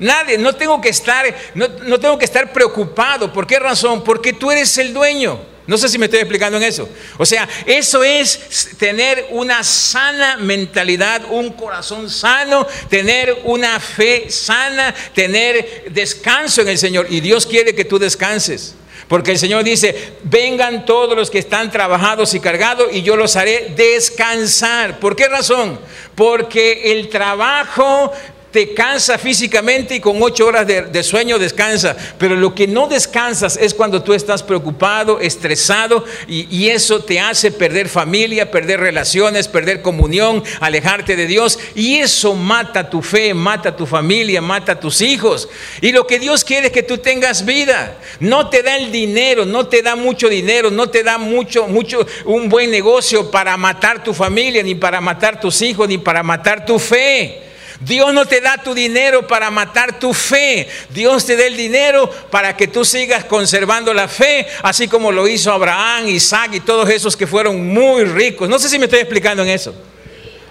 [0.00, 3.32] Nadie, no tengo que estar, no, no tengo que estar preocupado.
[3.32, 4.04] ¿Por qué razón?
[4.04, 5.40] Porque tú eres el dueño.
[5.66, 6.88] No sé si me estoy explicando en eso.
[7.18, 14.94] O sea, eso es tener una sana mentalidad, un corazón sano, tener una fe sana,
[15.14, 17.06] tener descanso en el Señor.
[17.10, 18.74] Y Dios quiere que tú descanses.
[19.08, 23.36] Porque el Señor dice, vengan todos los que están trabajados y cargados y yo los
[23.36, 24.98] haré descansar.
[24.98, 25.78] ¿Por qué razón?
[26.16, 28.12] Porque el trabajo
[28.56, 31.94] te cansa físicamente y con ocho horas de, sueño descansa.
[32.16, 37.50] Pero lo que no descansas es cuando tú estás preocupado, estresado y, eso te hace
[37.50, 41.58] perder familia, perder relaciones, perder comunión, alejarte de Dios.
[41.74, 45.50] Y eso mata tu fe, mata tu familia, mata tus hijos.
[45.82, 47.98] Y lo que Dios quiere es que tú tengas vida.
[48.20, 52.06] No te da el dinero, no te da mucho dinero, no te da mucho, mucho,
[52.24, 56.64] un buen negocio para matar tu familia, ni para matar tus hijos, ni para matar
[56.64, 57.42] tu fe.
[57.80, 60.68] Dios no te da tu dinero para matar tu fe.
[60.90, 65.28] Dios te da el dinero para que tú sigas conservando la fe, así como lo
[65.28, 68.48] hizo Abraham, Isaac y todos esos que fueron muy ricos.
[68.48, 69.74] No sé si me estoy explicando en eso.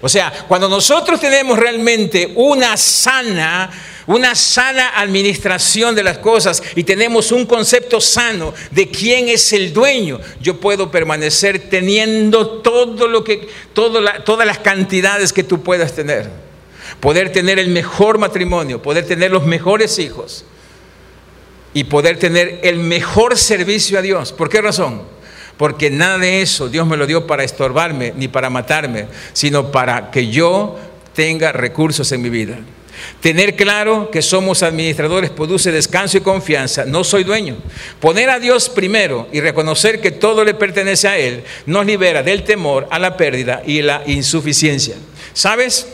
[0.02, 3.72] O sea, cuando nosotros tenemos realmente una sana,
[4.06, 9.74] una sana administración de las cosas y tenemos un concepto sano de quién es el
[9.74, 16.45] dueño, yo puedo permanecer teniendo todo lo que, todas las cantidades que tú puedas tener
[17.00, 20.46] poder tener el mejor matrimonio, poder tener los mejores hijos
[21.74, 24.32] y poder tener el mejor servicio a Dios.
[24.32, 25.02] ¿Por qué razón?
[25.58, 30.12] Porque nada de eso Dios me lo dio para estorbarme ni para matarme, sino para
[30.12, 30.78] que yo
[31.14, 32.58] tenga recursos en mi vida.
[33.20, 36.86] Tener claro que somos administradores produce descanso y confianza.
[36.86, 37.58] No soy dueño.
[38.00, 42.44] Poner a Dios primero y reconocer que todo le pertenece a Él nos libera del
[42.44, 44.96] temor a la pérdida y la insuficiencia.
[45.34, 45.88] ¿Sabes?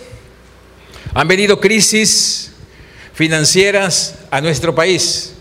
[1.13, 2.51] Han venido crisis
[3.13, 5.33] financieras a nuestro país.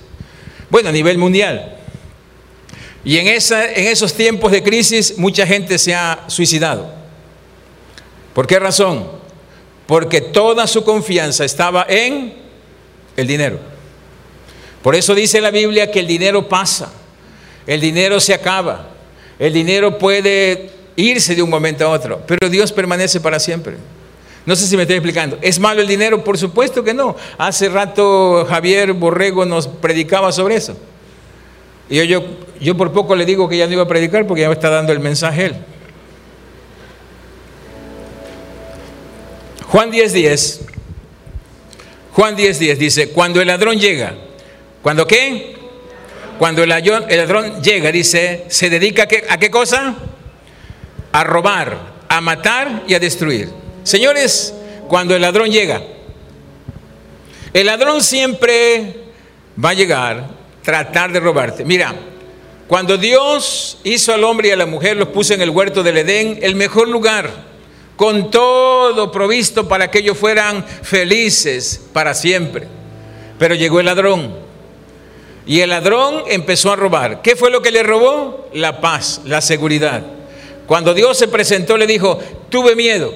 [0.68, 1.76] Bueno, a nivel mundial.
[3.04, 6.92] Y en, esa, en esos tiempos de crisis mucha gente se ha suicidado.
[8.34, 9.20] ¿Por qué razón?
[9.90, 12.32] porque toda su confianza estaba en
[13.16, 13.58] el dinero.
[14.84, 16.92] Por eso dice la Biblia que el dinero pasa,
[17.66, 18.88] el dinero se acaba,
[19.36, 23.78] el dinero puede irse de un momento a otro, pero Dios permanece para siempre.
[24.47, 25.38] No sé si me estoy explicando.
[25.43, 26.24] ¿Es malo el dinero?
[26.24, 27.16] Por supuesto que no.
[27.38, 30.76] Hace rato Javier Borrego nos predicaba sobre eso.
[31.88, 32.24] Y yo, yo,
[32.61, 34.70] yo por poco le digo que ya no iba a predicar porque ya me está
[34.70, 35.57] dando el mensaje él.
[39.66, 40.61] Juan 10:10, 10,
[42.12, 44.14] Juan 10:10 10 dice, cuando el ladrón llega,
[44.82, 45.57] ¿cuando qué?
[46.38, 49.95] Cuando el ladrón, llega, dice, se dedica a a qué cosa?
[51.12, 51.76] A robar,
[52.09, 53.51] a matar y a destruir.
[53.83, 54.55] Señores,
[54.89, 55.83] cuando el ladrón llega,
[57.53, 58.95] el ladrón siempre
[59.62, 60.28] va a llegar,
[60.62, 61.64] tratar de robarte.
[61.64, 61.95] Mira,
[62.68, 65.99] cuando Dios hizo al hombre y a la mujer, los puso en el huerto del
[65.99, 67.51] Edén, el mejor lugar
[67.97, 72.66] con todo provisto para que ellos fueran felices para siempre.
[73.39, 74.35] Pero llegó el ladrón.
[75.47, 77.20] Y el ladrón empezó a robar.
[77.22, 78.49] ¿Qué fue lo que le robó?
[78.55, 80.03] La paz, la seguridad.
[80.66, 82.18] Cuando Dios se presentó le dijo,
[82.49, 83.12] tuve miedo.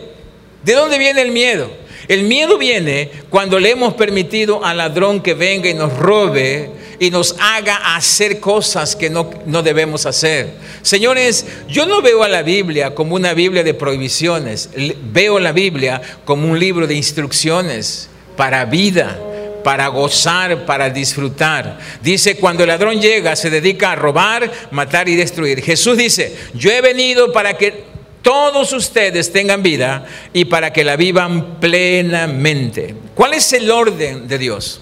[0.65, 1.71] ¿De dónde viene el miedo?
[2.09, 7.11] El miedo viene cuando le hemos permitido al ladrón que venga y nos robe y
[7.11, 10.53] nos haga hacer cosas que no, no, debemos hacer.
[10.83, 14.71] Señores, yo no veo a la Biblia como una Biblia de prohibiciones,
[15.13, 19.19] veo la Biblia como un libro de instrucciones para vida,
[19.63, 21.79] para gozar, para disfrutar.
[22.03, 25.63] Dice, cuando el ladrón llega, se dedica a robar, matar y destruir.
[25.63, 27.94] Jesús dice, yo he venido para que
[28.25, 32.97] todos ustedes tengan vida y para que la vivan plenamente.
[33.15, 34.81] ¿Cuál es el orden de Dios?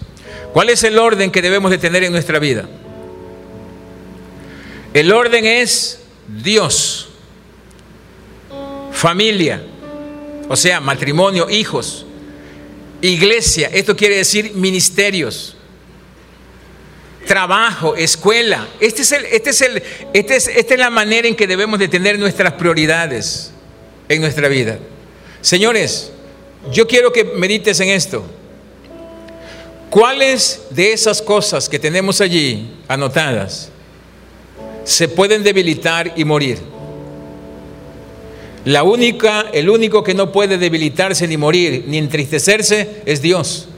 [0.52, 2.68] ¿Cuál es el orden que debemos de tener en nuestra vida?
[4.94, 7.08] El orden es Dios,
[8.92, 9.62] familia,
[10.48, 12.06] o sea, matrimonio, hijos,
[13.00, 15.56] iglesia, esto quiere decir ministerios,
[17.32, 18.68] trabajo, escuela.
[18.78, 21.78] Este es el, este es el, este es, esta es la manera en que debemos
[21.78, 23.52] de tener nuestras prioridades
[24.06, 24.78] en nuestra vida.
[25.40, 26.12] Señores,
[26.70, 28.22] yo quiero que medites en esto.
[29.88, 33.70] ¿Cuáles de esas cosas que tenemos allí anotadas
[34.84, 36.58] se pueden debilitar y morir?
[38.66, 43.68] La única, el único que no puede debilitarse ni morir ni entristecerse es Dios.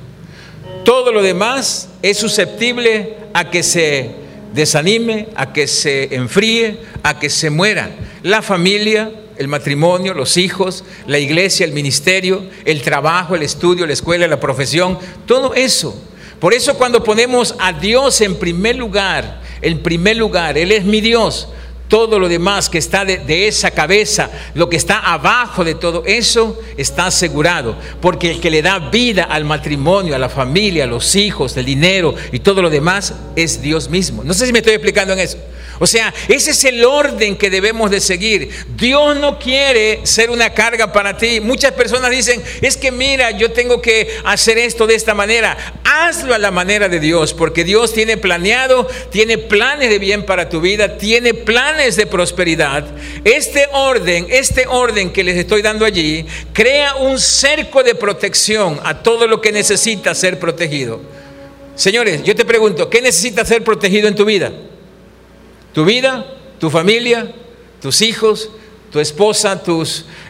[0.84, 4.10] Todo lo demás es susceptible a que se
[4.54, 7.90] desanime, a que se enfríe, a que se muera.
[8.22, 13.92] La familia, el matrimonio, los hijos, la iglesia, el ministerio, el trabajo, el estudio, la
[13.92, 16.00] escuela, la profesión, todo eso.
[16.38, 21.00] Por eso cuando ponemos a Dios en primer lugar, en primer lugar, Él es mi
[21.00, 21.48] Dios,
[21.88, 26.60] todo lo demás que está de, esa cabeza, lo que está abajo de todo eso,
[26.76, 27.76] está asegurado.
[28.00, 31.66] Porque el que le da vida al matrimonio, a la familia, a los hijos, el
[31.66, 34.24] dinero y todo lo demás es Dios mismo.
[34.24, 35.38] No sé si me estoy explicando en eso.
[35.80, 38.48] O sea, ese es el orden que debemos de seguir.
[38.76, 41.40] Dios no quiere ser una carga para ti.
[41.40, 45.56] Muchas personas dicen, es que mira, yo tengo que hacer esto de esta manera.
[45.82, 50.48] Hazlo a la manera de Dios, porque Dios tiene planeado, tiene planes de bien para
[50.48, 52.84] tu vida, tiene planes de prosperidad.
[53.24, 59.02] Este orden, este orden que les estoy dando allí, crea un cerco de protección a
[59.02, 61.00] todo lo que necesita ser protegido.
[61.74, 64.52] Señores, yo te pregunto, ¿qué necesita ser protegido en tu vida?
[65.72, 66.24] Tu vida,
[66.60, 67.30] tu familia,
[67.82, 68.50] tus hijos,
[68.92, 69.60] tu esposa,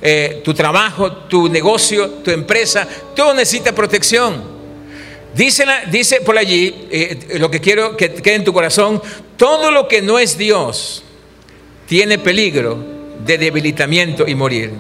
[0.01, 4.55] eh, tu trabajo, tu negocio, tu empresa, todo necesita protección.
[5.37, 9.03] Dice, dice por allí, eh, lo que quiero que quede en tu corazón,
[9.37, 11.04] todo lo que no es Dios
[11.87, 12.79] tiene peligro
[13.25, 14.73] de debilitamiento y morir.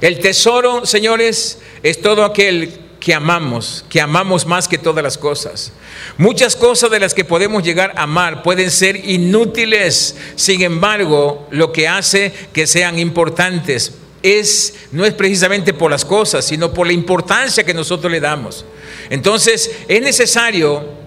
[0.00, 5.72] El tesoro, señores, es todo aquel que amamos, que amamos más que todas las cosas.
[6.18, 11.72] Muchas cosas de las que podemos llegar a amar pueden ser inútiles, sin embargo, lo
[11.72, 16.92] que hace que sean importantes es no es precisamente por las cosas, sino por la
[16.92, 18.64] importancia que nosotros le damos.
[19.08, 20.99] Entonces, es necesario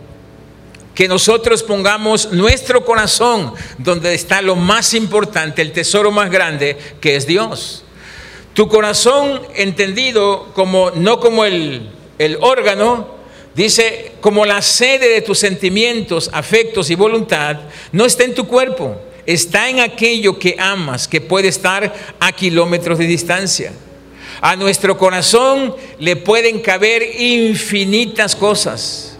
[0.93, 7.15] que nosotros pongamos nuestro corazón donde está lo más importante, el tesoro más grande, que
[7.15, 7.83] es Dios.
[8.53, 13.07] Tu corazón entendido como no como el el órgano,
[13.55, 17.59] dice, como la sede de tus sentimientos, afectos y voluntad,
[17.91, 22.97] no está en tu cuerpo, está en aquello que amas, que puede estar a kilómetros
[22.97, 23.73] de distancia.
[24.41, 29.12] A nuestro corazón le pueden caber infinitas cosas,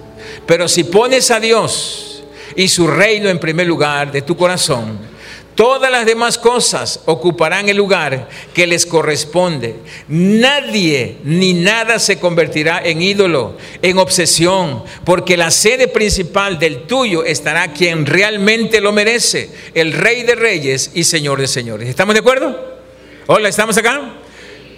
[0.46, 2.24] pero si pones a Dios
[2.56, 5.14] y su reino en primer lugar de tu corazón,
[5.56, 9.76] Todas las demás cosas ocuparán el lugar que les corresponde.
[10.08, 17.24] Nadie ni nada se convertirá en ídolo, en obsesión, porque la sede principal del tuyo
[17.24, 21.88] estará quien realmente lo merece, el Rey de Reyes y Señor de Señores.
[21.88, 22.80] ¿Estamos de acuerdo?
[23.28, 24.16] Hola, ¿estamos acá?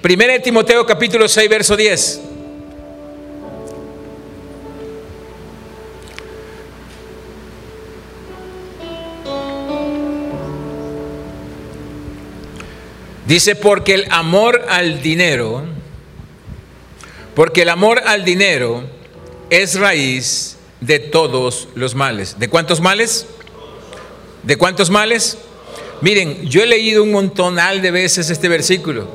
[0.02, 2.35] Primera Timoteo capítulo 6, verso 10.
[13.26, 15.64] Dice, porque el amor al dinero,
[17.34, 18.84] porque el amor al dinero
[19.50, 22.38] es raíz de todos los males.
[22.38, 23.26] ¿De cuántos males?
[24.44, 25.38] ¿De cuántos males?
[26.02, 29.08] Miren, yo he leído un montonal de veces este versículo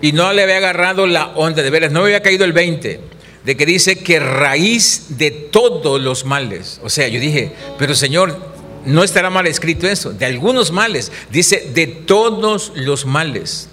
[0.00, 3.00] y no le había agarrado la onda, de veras, no me había caído el 20,
[3.44, 6.80] de que dice que raíz de todos los males.
[6.82, 8.51] O sea, yo dije, pero Señor,
[8.84, 13.68] no estará mal escrito eso, de algunos males, dice de todos los males.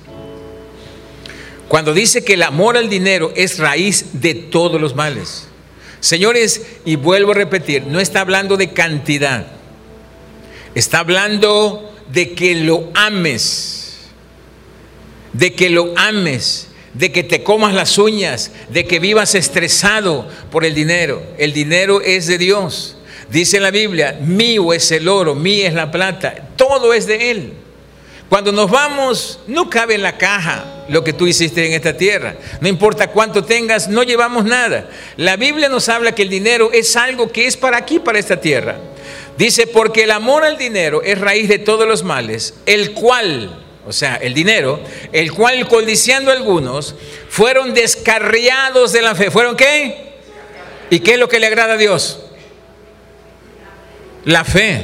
[1.68, 5.48] Cuando dice que el amor al dinero es raíz de todos los males.
[6.00, 9.48] Señores, y vuelvo a repetir, no está hablando de cantidad,
[10.74, 14.10] está hablando de que lo ames,
[15.34, 20.66] de que lo ames, de que te comas las uñas, de que vivas estresado por
[20.66, 21.22] el dinero.
[21.38, 22.98] El dinero es de Dios.
[23.32, 27.54] Dice la Biblia, mío es el oro, mía es la plata, todo es de Él.
[28.28, 32.36] Cuando nos vamos, no cabe en la caja lo que tú hiciste en esta tierra.
[32.62, 34.88] No importa cuánto tengas, no llevamos nada.
[35.18, 38.40] La Biblia nos habla que el dinero es algo que es para aquí, para esta
[38.40, 38.78] tierra.
[39.36, 43.92] Dice, porque el amor al dinero es raíz de todos los males, el cual, o
[43.92, 44.80] sea, el dinero,
[45.12, 46.94] el cual codiciando algunos,
[47.30, 49.32] fueron descarriados de la fe.
[49.32, 50.10] ¿Fueron qué?
[50.92, 52.20] ¿Y qué es lo que le agrada a Dios?
[54.26, 54.84] La fe.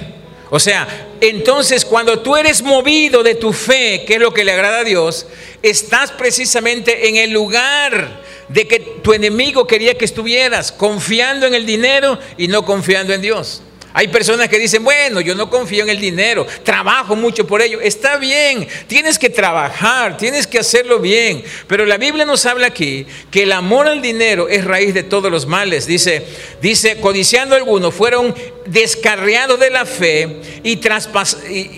[0.50, 4.52] O sea, entonces cuando tú eres movido de tu fe, que es lo que le
[4.52, 5.26] agrada a Dios,
[5.62, 11.66] estás precisamente en el lugar de que tu enemigo quería que estuvieras, confiando en el
[11.66, 13.62] dinero y no confiando en Dios.
[13.98, 17.80] Hay personas que dicen, bueno, yo no confío en el dinero, trabajo mucho por ello.
[17.80, 21.41] Está bien, tienes que trabajar, tienes que hacerlo bien.
[21.66, 25.32] Pero la Biblia nos habla aquí que el amor al dinero es raíz de todos
[25.32, 25.88] los males.
[25.88, 26.26] Dice,
[26.62, 28.36] dice, codiciando algunos, fueron
[28.66, 30.78] descarriados de la fe y,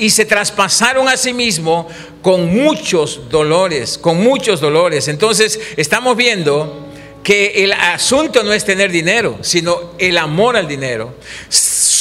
[0.03, 1.85] y se traspasaron a sí mismos
[2.23, 5.07] con muchos dolores, con muchos dolores.
[5.07, 6.87] Entonces, estamos viendo
[7.23, 11.13] que el asunto no es tener dinero, sino el amor al dinero.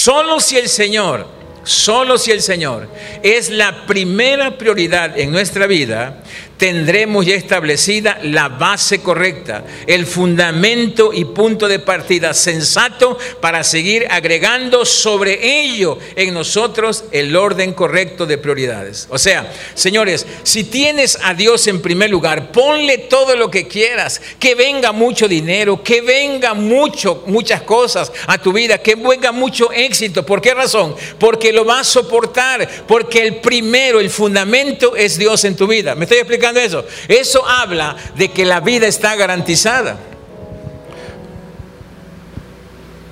[0.07, 1.27] Solo si el Señor,
[1.65, 2.89] solo si el Señor
[3.25, 6.23] es la primera prioridad en nuestra vida,
[6.57, 14.07] tendremos ya establecida la base correcta, el fundamento y punto de partida sensato para seguir
[14.11, 19.07] agregando sobre ello en nosotros el orden correcto de prioridades.
[19.11, 24.21] O sea, señores, si tienes a Dios en primer lugar, ponle todo lo que quieras,
[24.39, 29.71] que venga mucho dinero, que venga mucho, muchas cosas a tu vida, que venga mucho
[29.73, 30.25] éxito.
[30.25, 30.95] ¿Por qué razón?
[31.19, 35.95] Porque lo vas a soportar, porque el primero, el fundamento es Dios en tu vida.
[35.95, 36.46] ¿Me estoy explicando?
[36.55, 36.85] Eso?
[37.09, 39.99] Eso habla de que la vida está garantizada.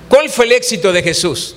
[0.07, 1.55] ¿Cuál fue el éxito de Jesús?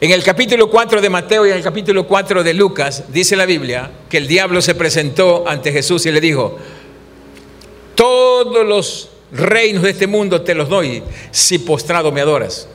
[0.00, 3.46] En el capítulo 4 de Mateo y en el capítulo 4 de Lucas dice la
[3.46, 6.58] Biblia que el diablo se presentó ante Jesús y le dijo,
[7.94, 12.68] todos los reinos de este mundo te los doy si postrado me adoras.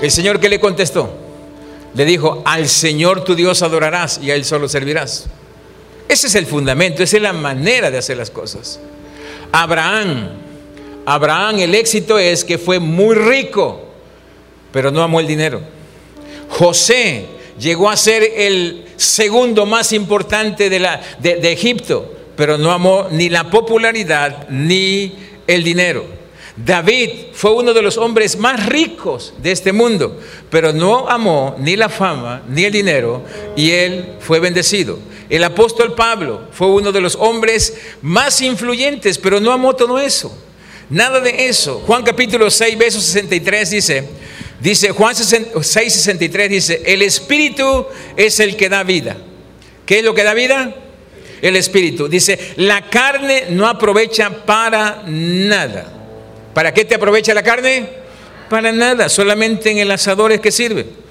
[0.00, 1.12] El Señor que le contestó,
[1.94, 5.26] le dijo, al Señor tu Dios adorarás y a Él solo servirás.
[6.08, 8.78] Ese es el fundamento, esa es la manera de hacer las cosas.
[9.50, 10.28] Abraham,
[11.04, 13.80] Abraham, el éxito es que fue muy rico,
[14.72, 15.60] pero no amó el dinero.
[16.48, 17.26] José
[17.58, 23.08] llegó a ser el segundo más importante de, la, de, de Egipto, pero no amó
[23.10, 25.14] ni la popularidad ni
[25.46, 26.22] el dinero.
[26.56, 31.76] David fue uno de los hombres más ricos de este mundo, pero no amó ni
[31.76, 33.22] la fama ni el dinero
[33.56, 34.98] y él fue bendecido.
[35.32, 37.72] El apóstol Pablo fue uno de los hombres
[38.02, 40.30] más influyentes, pero no amó todo eso.
[40.90, 41.82] Nada de eso.
[41.86, 44.04] Juan capítulo 6, verso 63 dice,
[44.60, 49.16] dice Juan 6, 63 dice, el espíritu es el que da vida.
[49.86, 50.76] ¿Qué es lo que da vida?
[51.40, 52.08] El espíritu.
[52.08, 55.90] Dice, la carne no aprovecha para nada.
[56.52, 57.88] ¿Para qué te aprovecha la carne?
[58.50, 61.01] Para nada, solamente en el asador es que sirve.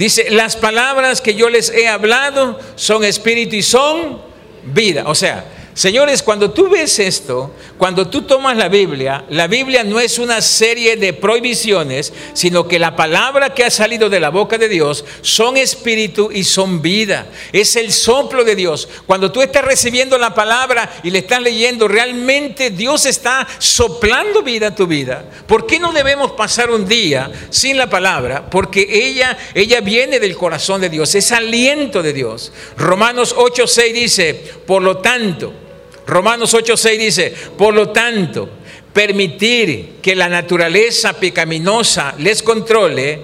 [0.00, 4.18] Dice, las palabras que yo les he hablado son espíritu y son
[4.64, 5.04] vida.
[5.04, 5.44] O sea,
[5.80, 10.42] Señores, cuando tú ves esto, cuando tú tomas la Biblia, la Biblia no es una
[10.42, 15.06] serie de prohibiciones, sino que la palabra que ha salido de la boca de Dios
[15.22, 17.28] son espíritu y son vida.
[17.50, 18.90] Es el soplo de Dios.
[19.06, 24.66] Cuando tú estás recibiendo la palabra y le estás leyendo, realmente Dios está soplando vida
[24.66, 25.24] a tu vida.
[25.46, 28.50] ¿Por qué no debemos pasar un día sin la palabra?
[28.50, 32.52] Porque ella, ella viene del corazón de Dios, es aliento de Dios.
[32.76, 34.34] Romanos 8:6 dice,
[34.66, 35.54] por lo tanto,
[36.10, 38.48] Romanos 8:6 dice, por lo tanto,
[38.92, 43.20] permitir que la naturaleza pecaminosa les controle,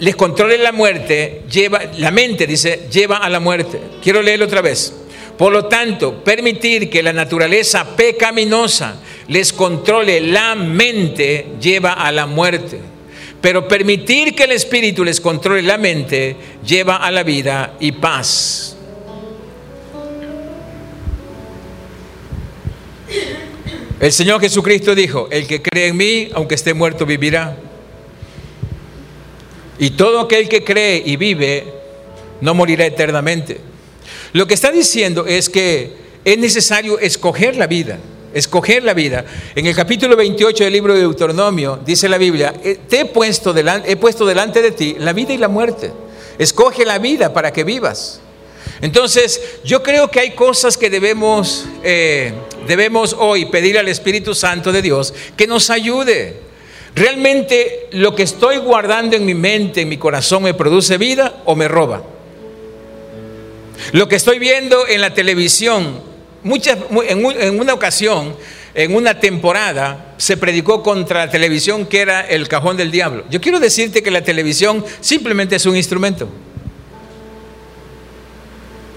[0.00, 3.80] les controle la muerte, lleva, la mente dice, lleva a la muerte.
[4.02, 4.94] Quiero leerlo otra vez.
[5.36, 8.96] Por lo tanto, permitir que la naturaleza pecaminosa
[9.28, 12.78] les controle la mente lleva a la muerte.
[13.40, 18.73] Pero permitir que el espíritu les controle la mente lleva a la vida y paz.
[24.00, 27.56] El Señor Jesucristo dijo, el que cree en mí, aunque esté muerto, vivirá.
[29.78, 31.64] Y todo aquel que cree y vive,
[32.40, 33.60] no morirá eternamente.
[34.32, 37.98] Lo que está diciendo es que es necesario escoger la vida,
[38.34, 39.24] escoger la vida.
[39.54, 43.52] En el capítulo 28 del libro de Deuteronomio dice la Biblia, eh, te he puesto,
[43.52, 45.92] delante, he puesto delante de ti la vida y la muerte.
[46.38, 48.20] Escoge la vida para que vivas.
[48.84, 52.34] Entonces, yo creo que hay cosas que debemos, eh,
[52.68, 56.36] debemos hoy pedir al Espíritu Santo de Dios que nos ayude.
[56.94, 61.56] ¿Realmente lo que estoy guardando en mi mente, en mi corazón, me produce vida o
[61.56, 62.02] me roba?
[63.92, 66.02] Lo que estoy viendo en la televisión,
[66.42, 66.76] muchas,
[67.08, 68.36] en una ocasión,
[68.74, 73.24] en una temporada, se predicó contra la televisión que era el cajón del diablo.
[73.30, 76.28] Yo quiero decirte que la televisión simplemente es un instrumento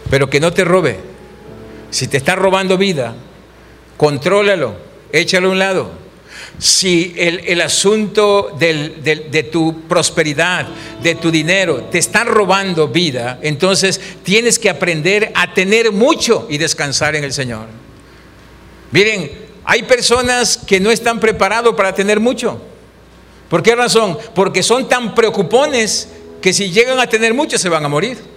[0.09, 0.99] pero que no te robe.
[1.89, 3.15] Si te está robando vida,
[3.95, 4.75] contrólalo,
[5.11, 5.91] échalo a un lado.
[6.59, 10.67] Si el, asunto de tu prosperidad,
[11.01, 16.57] de tu dinero, te está robando vida, entonces tienes que aprender a tener mucho y
[16.57, 17.67] descansar en el Señor.
[18.91, 19.31] Miren,
[19.65, 22.61] hay personas que no están preparados para tener mucho.
[23.49, 24.17] ¿Por qué razón?
[24.33, 26.09] Porque son tan preocupones
[26.41, 28.36] que si llegan a tener mucho se van a morir.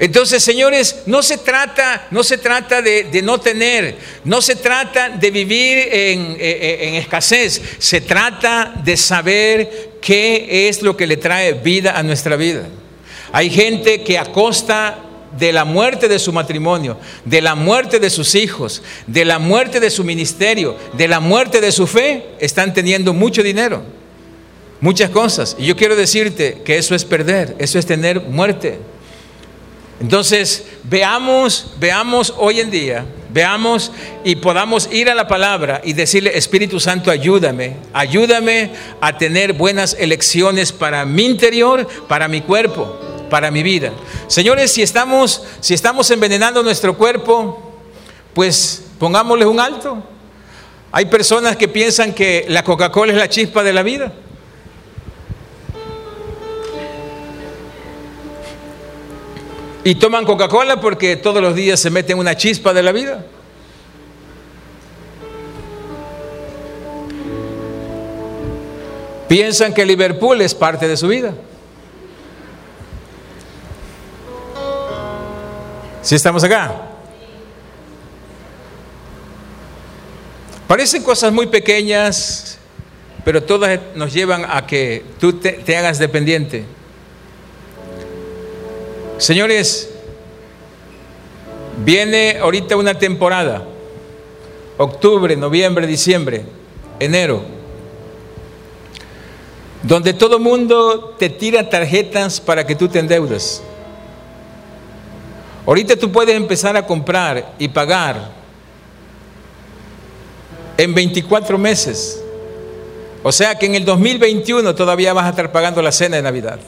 [0.00, 5.30] Entonces, señores, no se trata, no se trata de, no tener, no se trata de
[5.30, 11.98] vivir en, en, escasez, se trata de saber qué es lo que le trae vida
[11.98, 12.68] a nuestra vida.
[13.32, 15.04] Hay gente que a costa
[15.36, 19.80] de la muerte de su matrimonio, de la muerte de sus hijos, de la muerte
[19.80, 23.82] de su ministerio, de la muerte de su fe, están teniendo mucho dinero,
[24.80, 25.56] muchas cosas.
[25.58, 28.78] Y yo quiero decirte que eso es perder, eso es tener muerte.
[30.00, 33.90] Entonces, veamos, veamos hoy en día, veamos
[34.24, 38.70] y podamos ir a la palabra y decirle, Espíritu Santo, ayúdame, ayúdame
[39.00, 42.96] a tener buenas elecciones para mi interior, para mi cuerpo,
[43.28, 43.92] para mi vida.
[44.28, 47.74] Señores, si estamos, si estamos envenenando nuestro cuerpo,
[48.34, 50.02] pues pongámosle un alto.
[50.92, 54.12] Hay personas que piensan que la Coca-Cola es la chispa de la vida.
[59.88, 63.24] Y toman Coca-Cola porque todos los días se meten una chispa de la vida.
[69.28, 71.32] Piensan que Liverpool es parte de su vida.
[76.02, 76.82] Si estamos acá.
[80.66, 82.58] Parecen cosas muy pequeñas,
[83.24, 86.66] pero todas nos llevan a que tú te, te hagas dependiente.
[89.18, 89.90] Señores,
[91.84, 93.64] viene ahorita una temporada,
[94.76, 96.44] octubre, noviembre, diciembre,
[97.00, 97.42] enero,
[99.82, 103.60] donde todo mundo te tira tarjetas para que tú te endeudes.
[105.66, 108.30] Ahorita tú puedes empezar a comprar y pagar
[110.76, 112.22] en 24 meses.
[113.24, 116.60] O sea que en el 2021 todavía vas a estar pagando la cena de Navidad.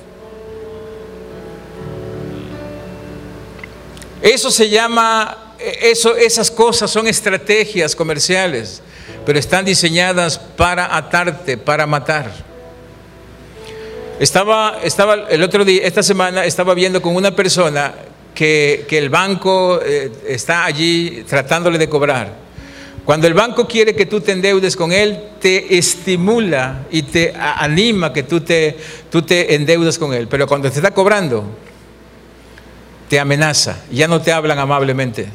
[4.22, 8.82] Eso se llama, eso, esas cosas son estrategias comerciales,
[9.24, 12.30] pero están diseñadas para atarte, para matar.
[14.18, 17.94] Estaba, estaba el otro día, esta semana, estaba viendo con una persona
[18.34, 22.50] que, el banco eh, está allí tratándole de cobrar.
[23.04, 28.12] Cuando el banco quiere que tú te endeudes con él, te estimula y te anima
[28.12, 28.76] que tú te,
[29.10, 30.28] tú te endeudas con él.
[30.28, 31.44] Pero cuando te está cobrando,
[33.10, 35.26] te amenaza, ya no te hablan amablemente.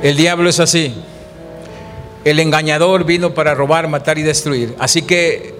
[0.00, 0.94] El diablo es así.
[2.24, 4.76] El engañador vino para robar, matar y destruir.
[4.78, 5.56] Así que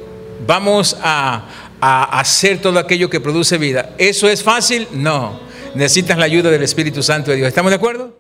[0.47, 1.47] vamos a,
[1.81, 3.91] a hacer todo aquello que produce vida.
[3.99, 4.87] ¿Eso es fácil?
[4.93, 5.41] No.
[5.75, 7.49] Necesitas la ayuda del Espíritu Santo de Dios.
[7.49, 8.16] ¿Estamos de acuerdo?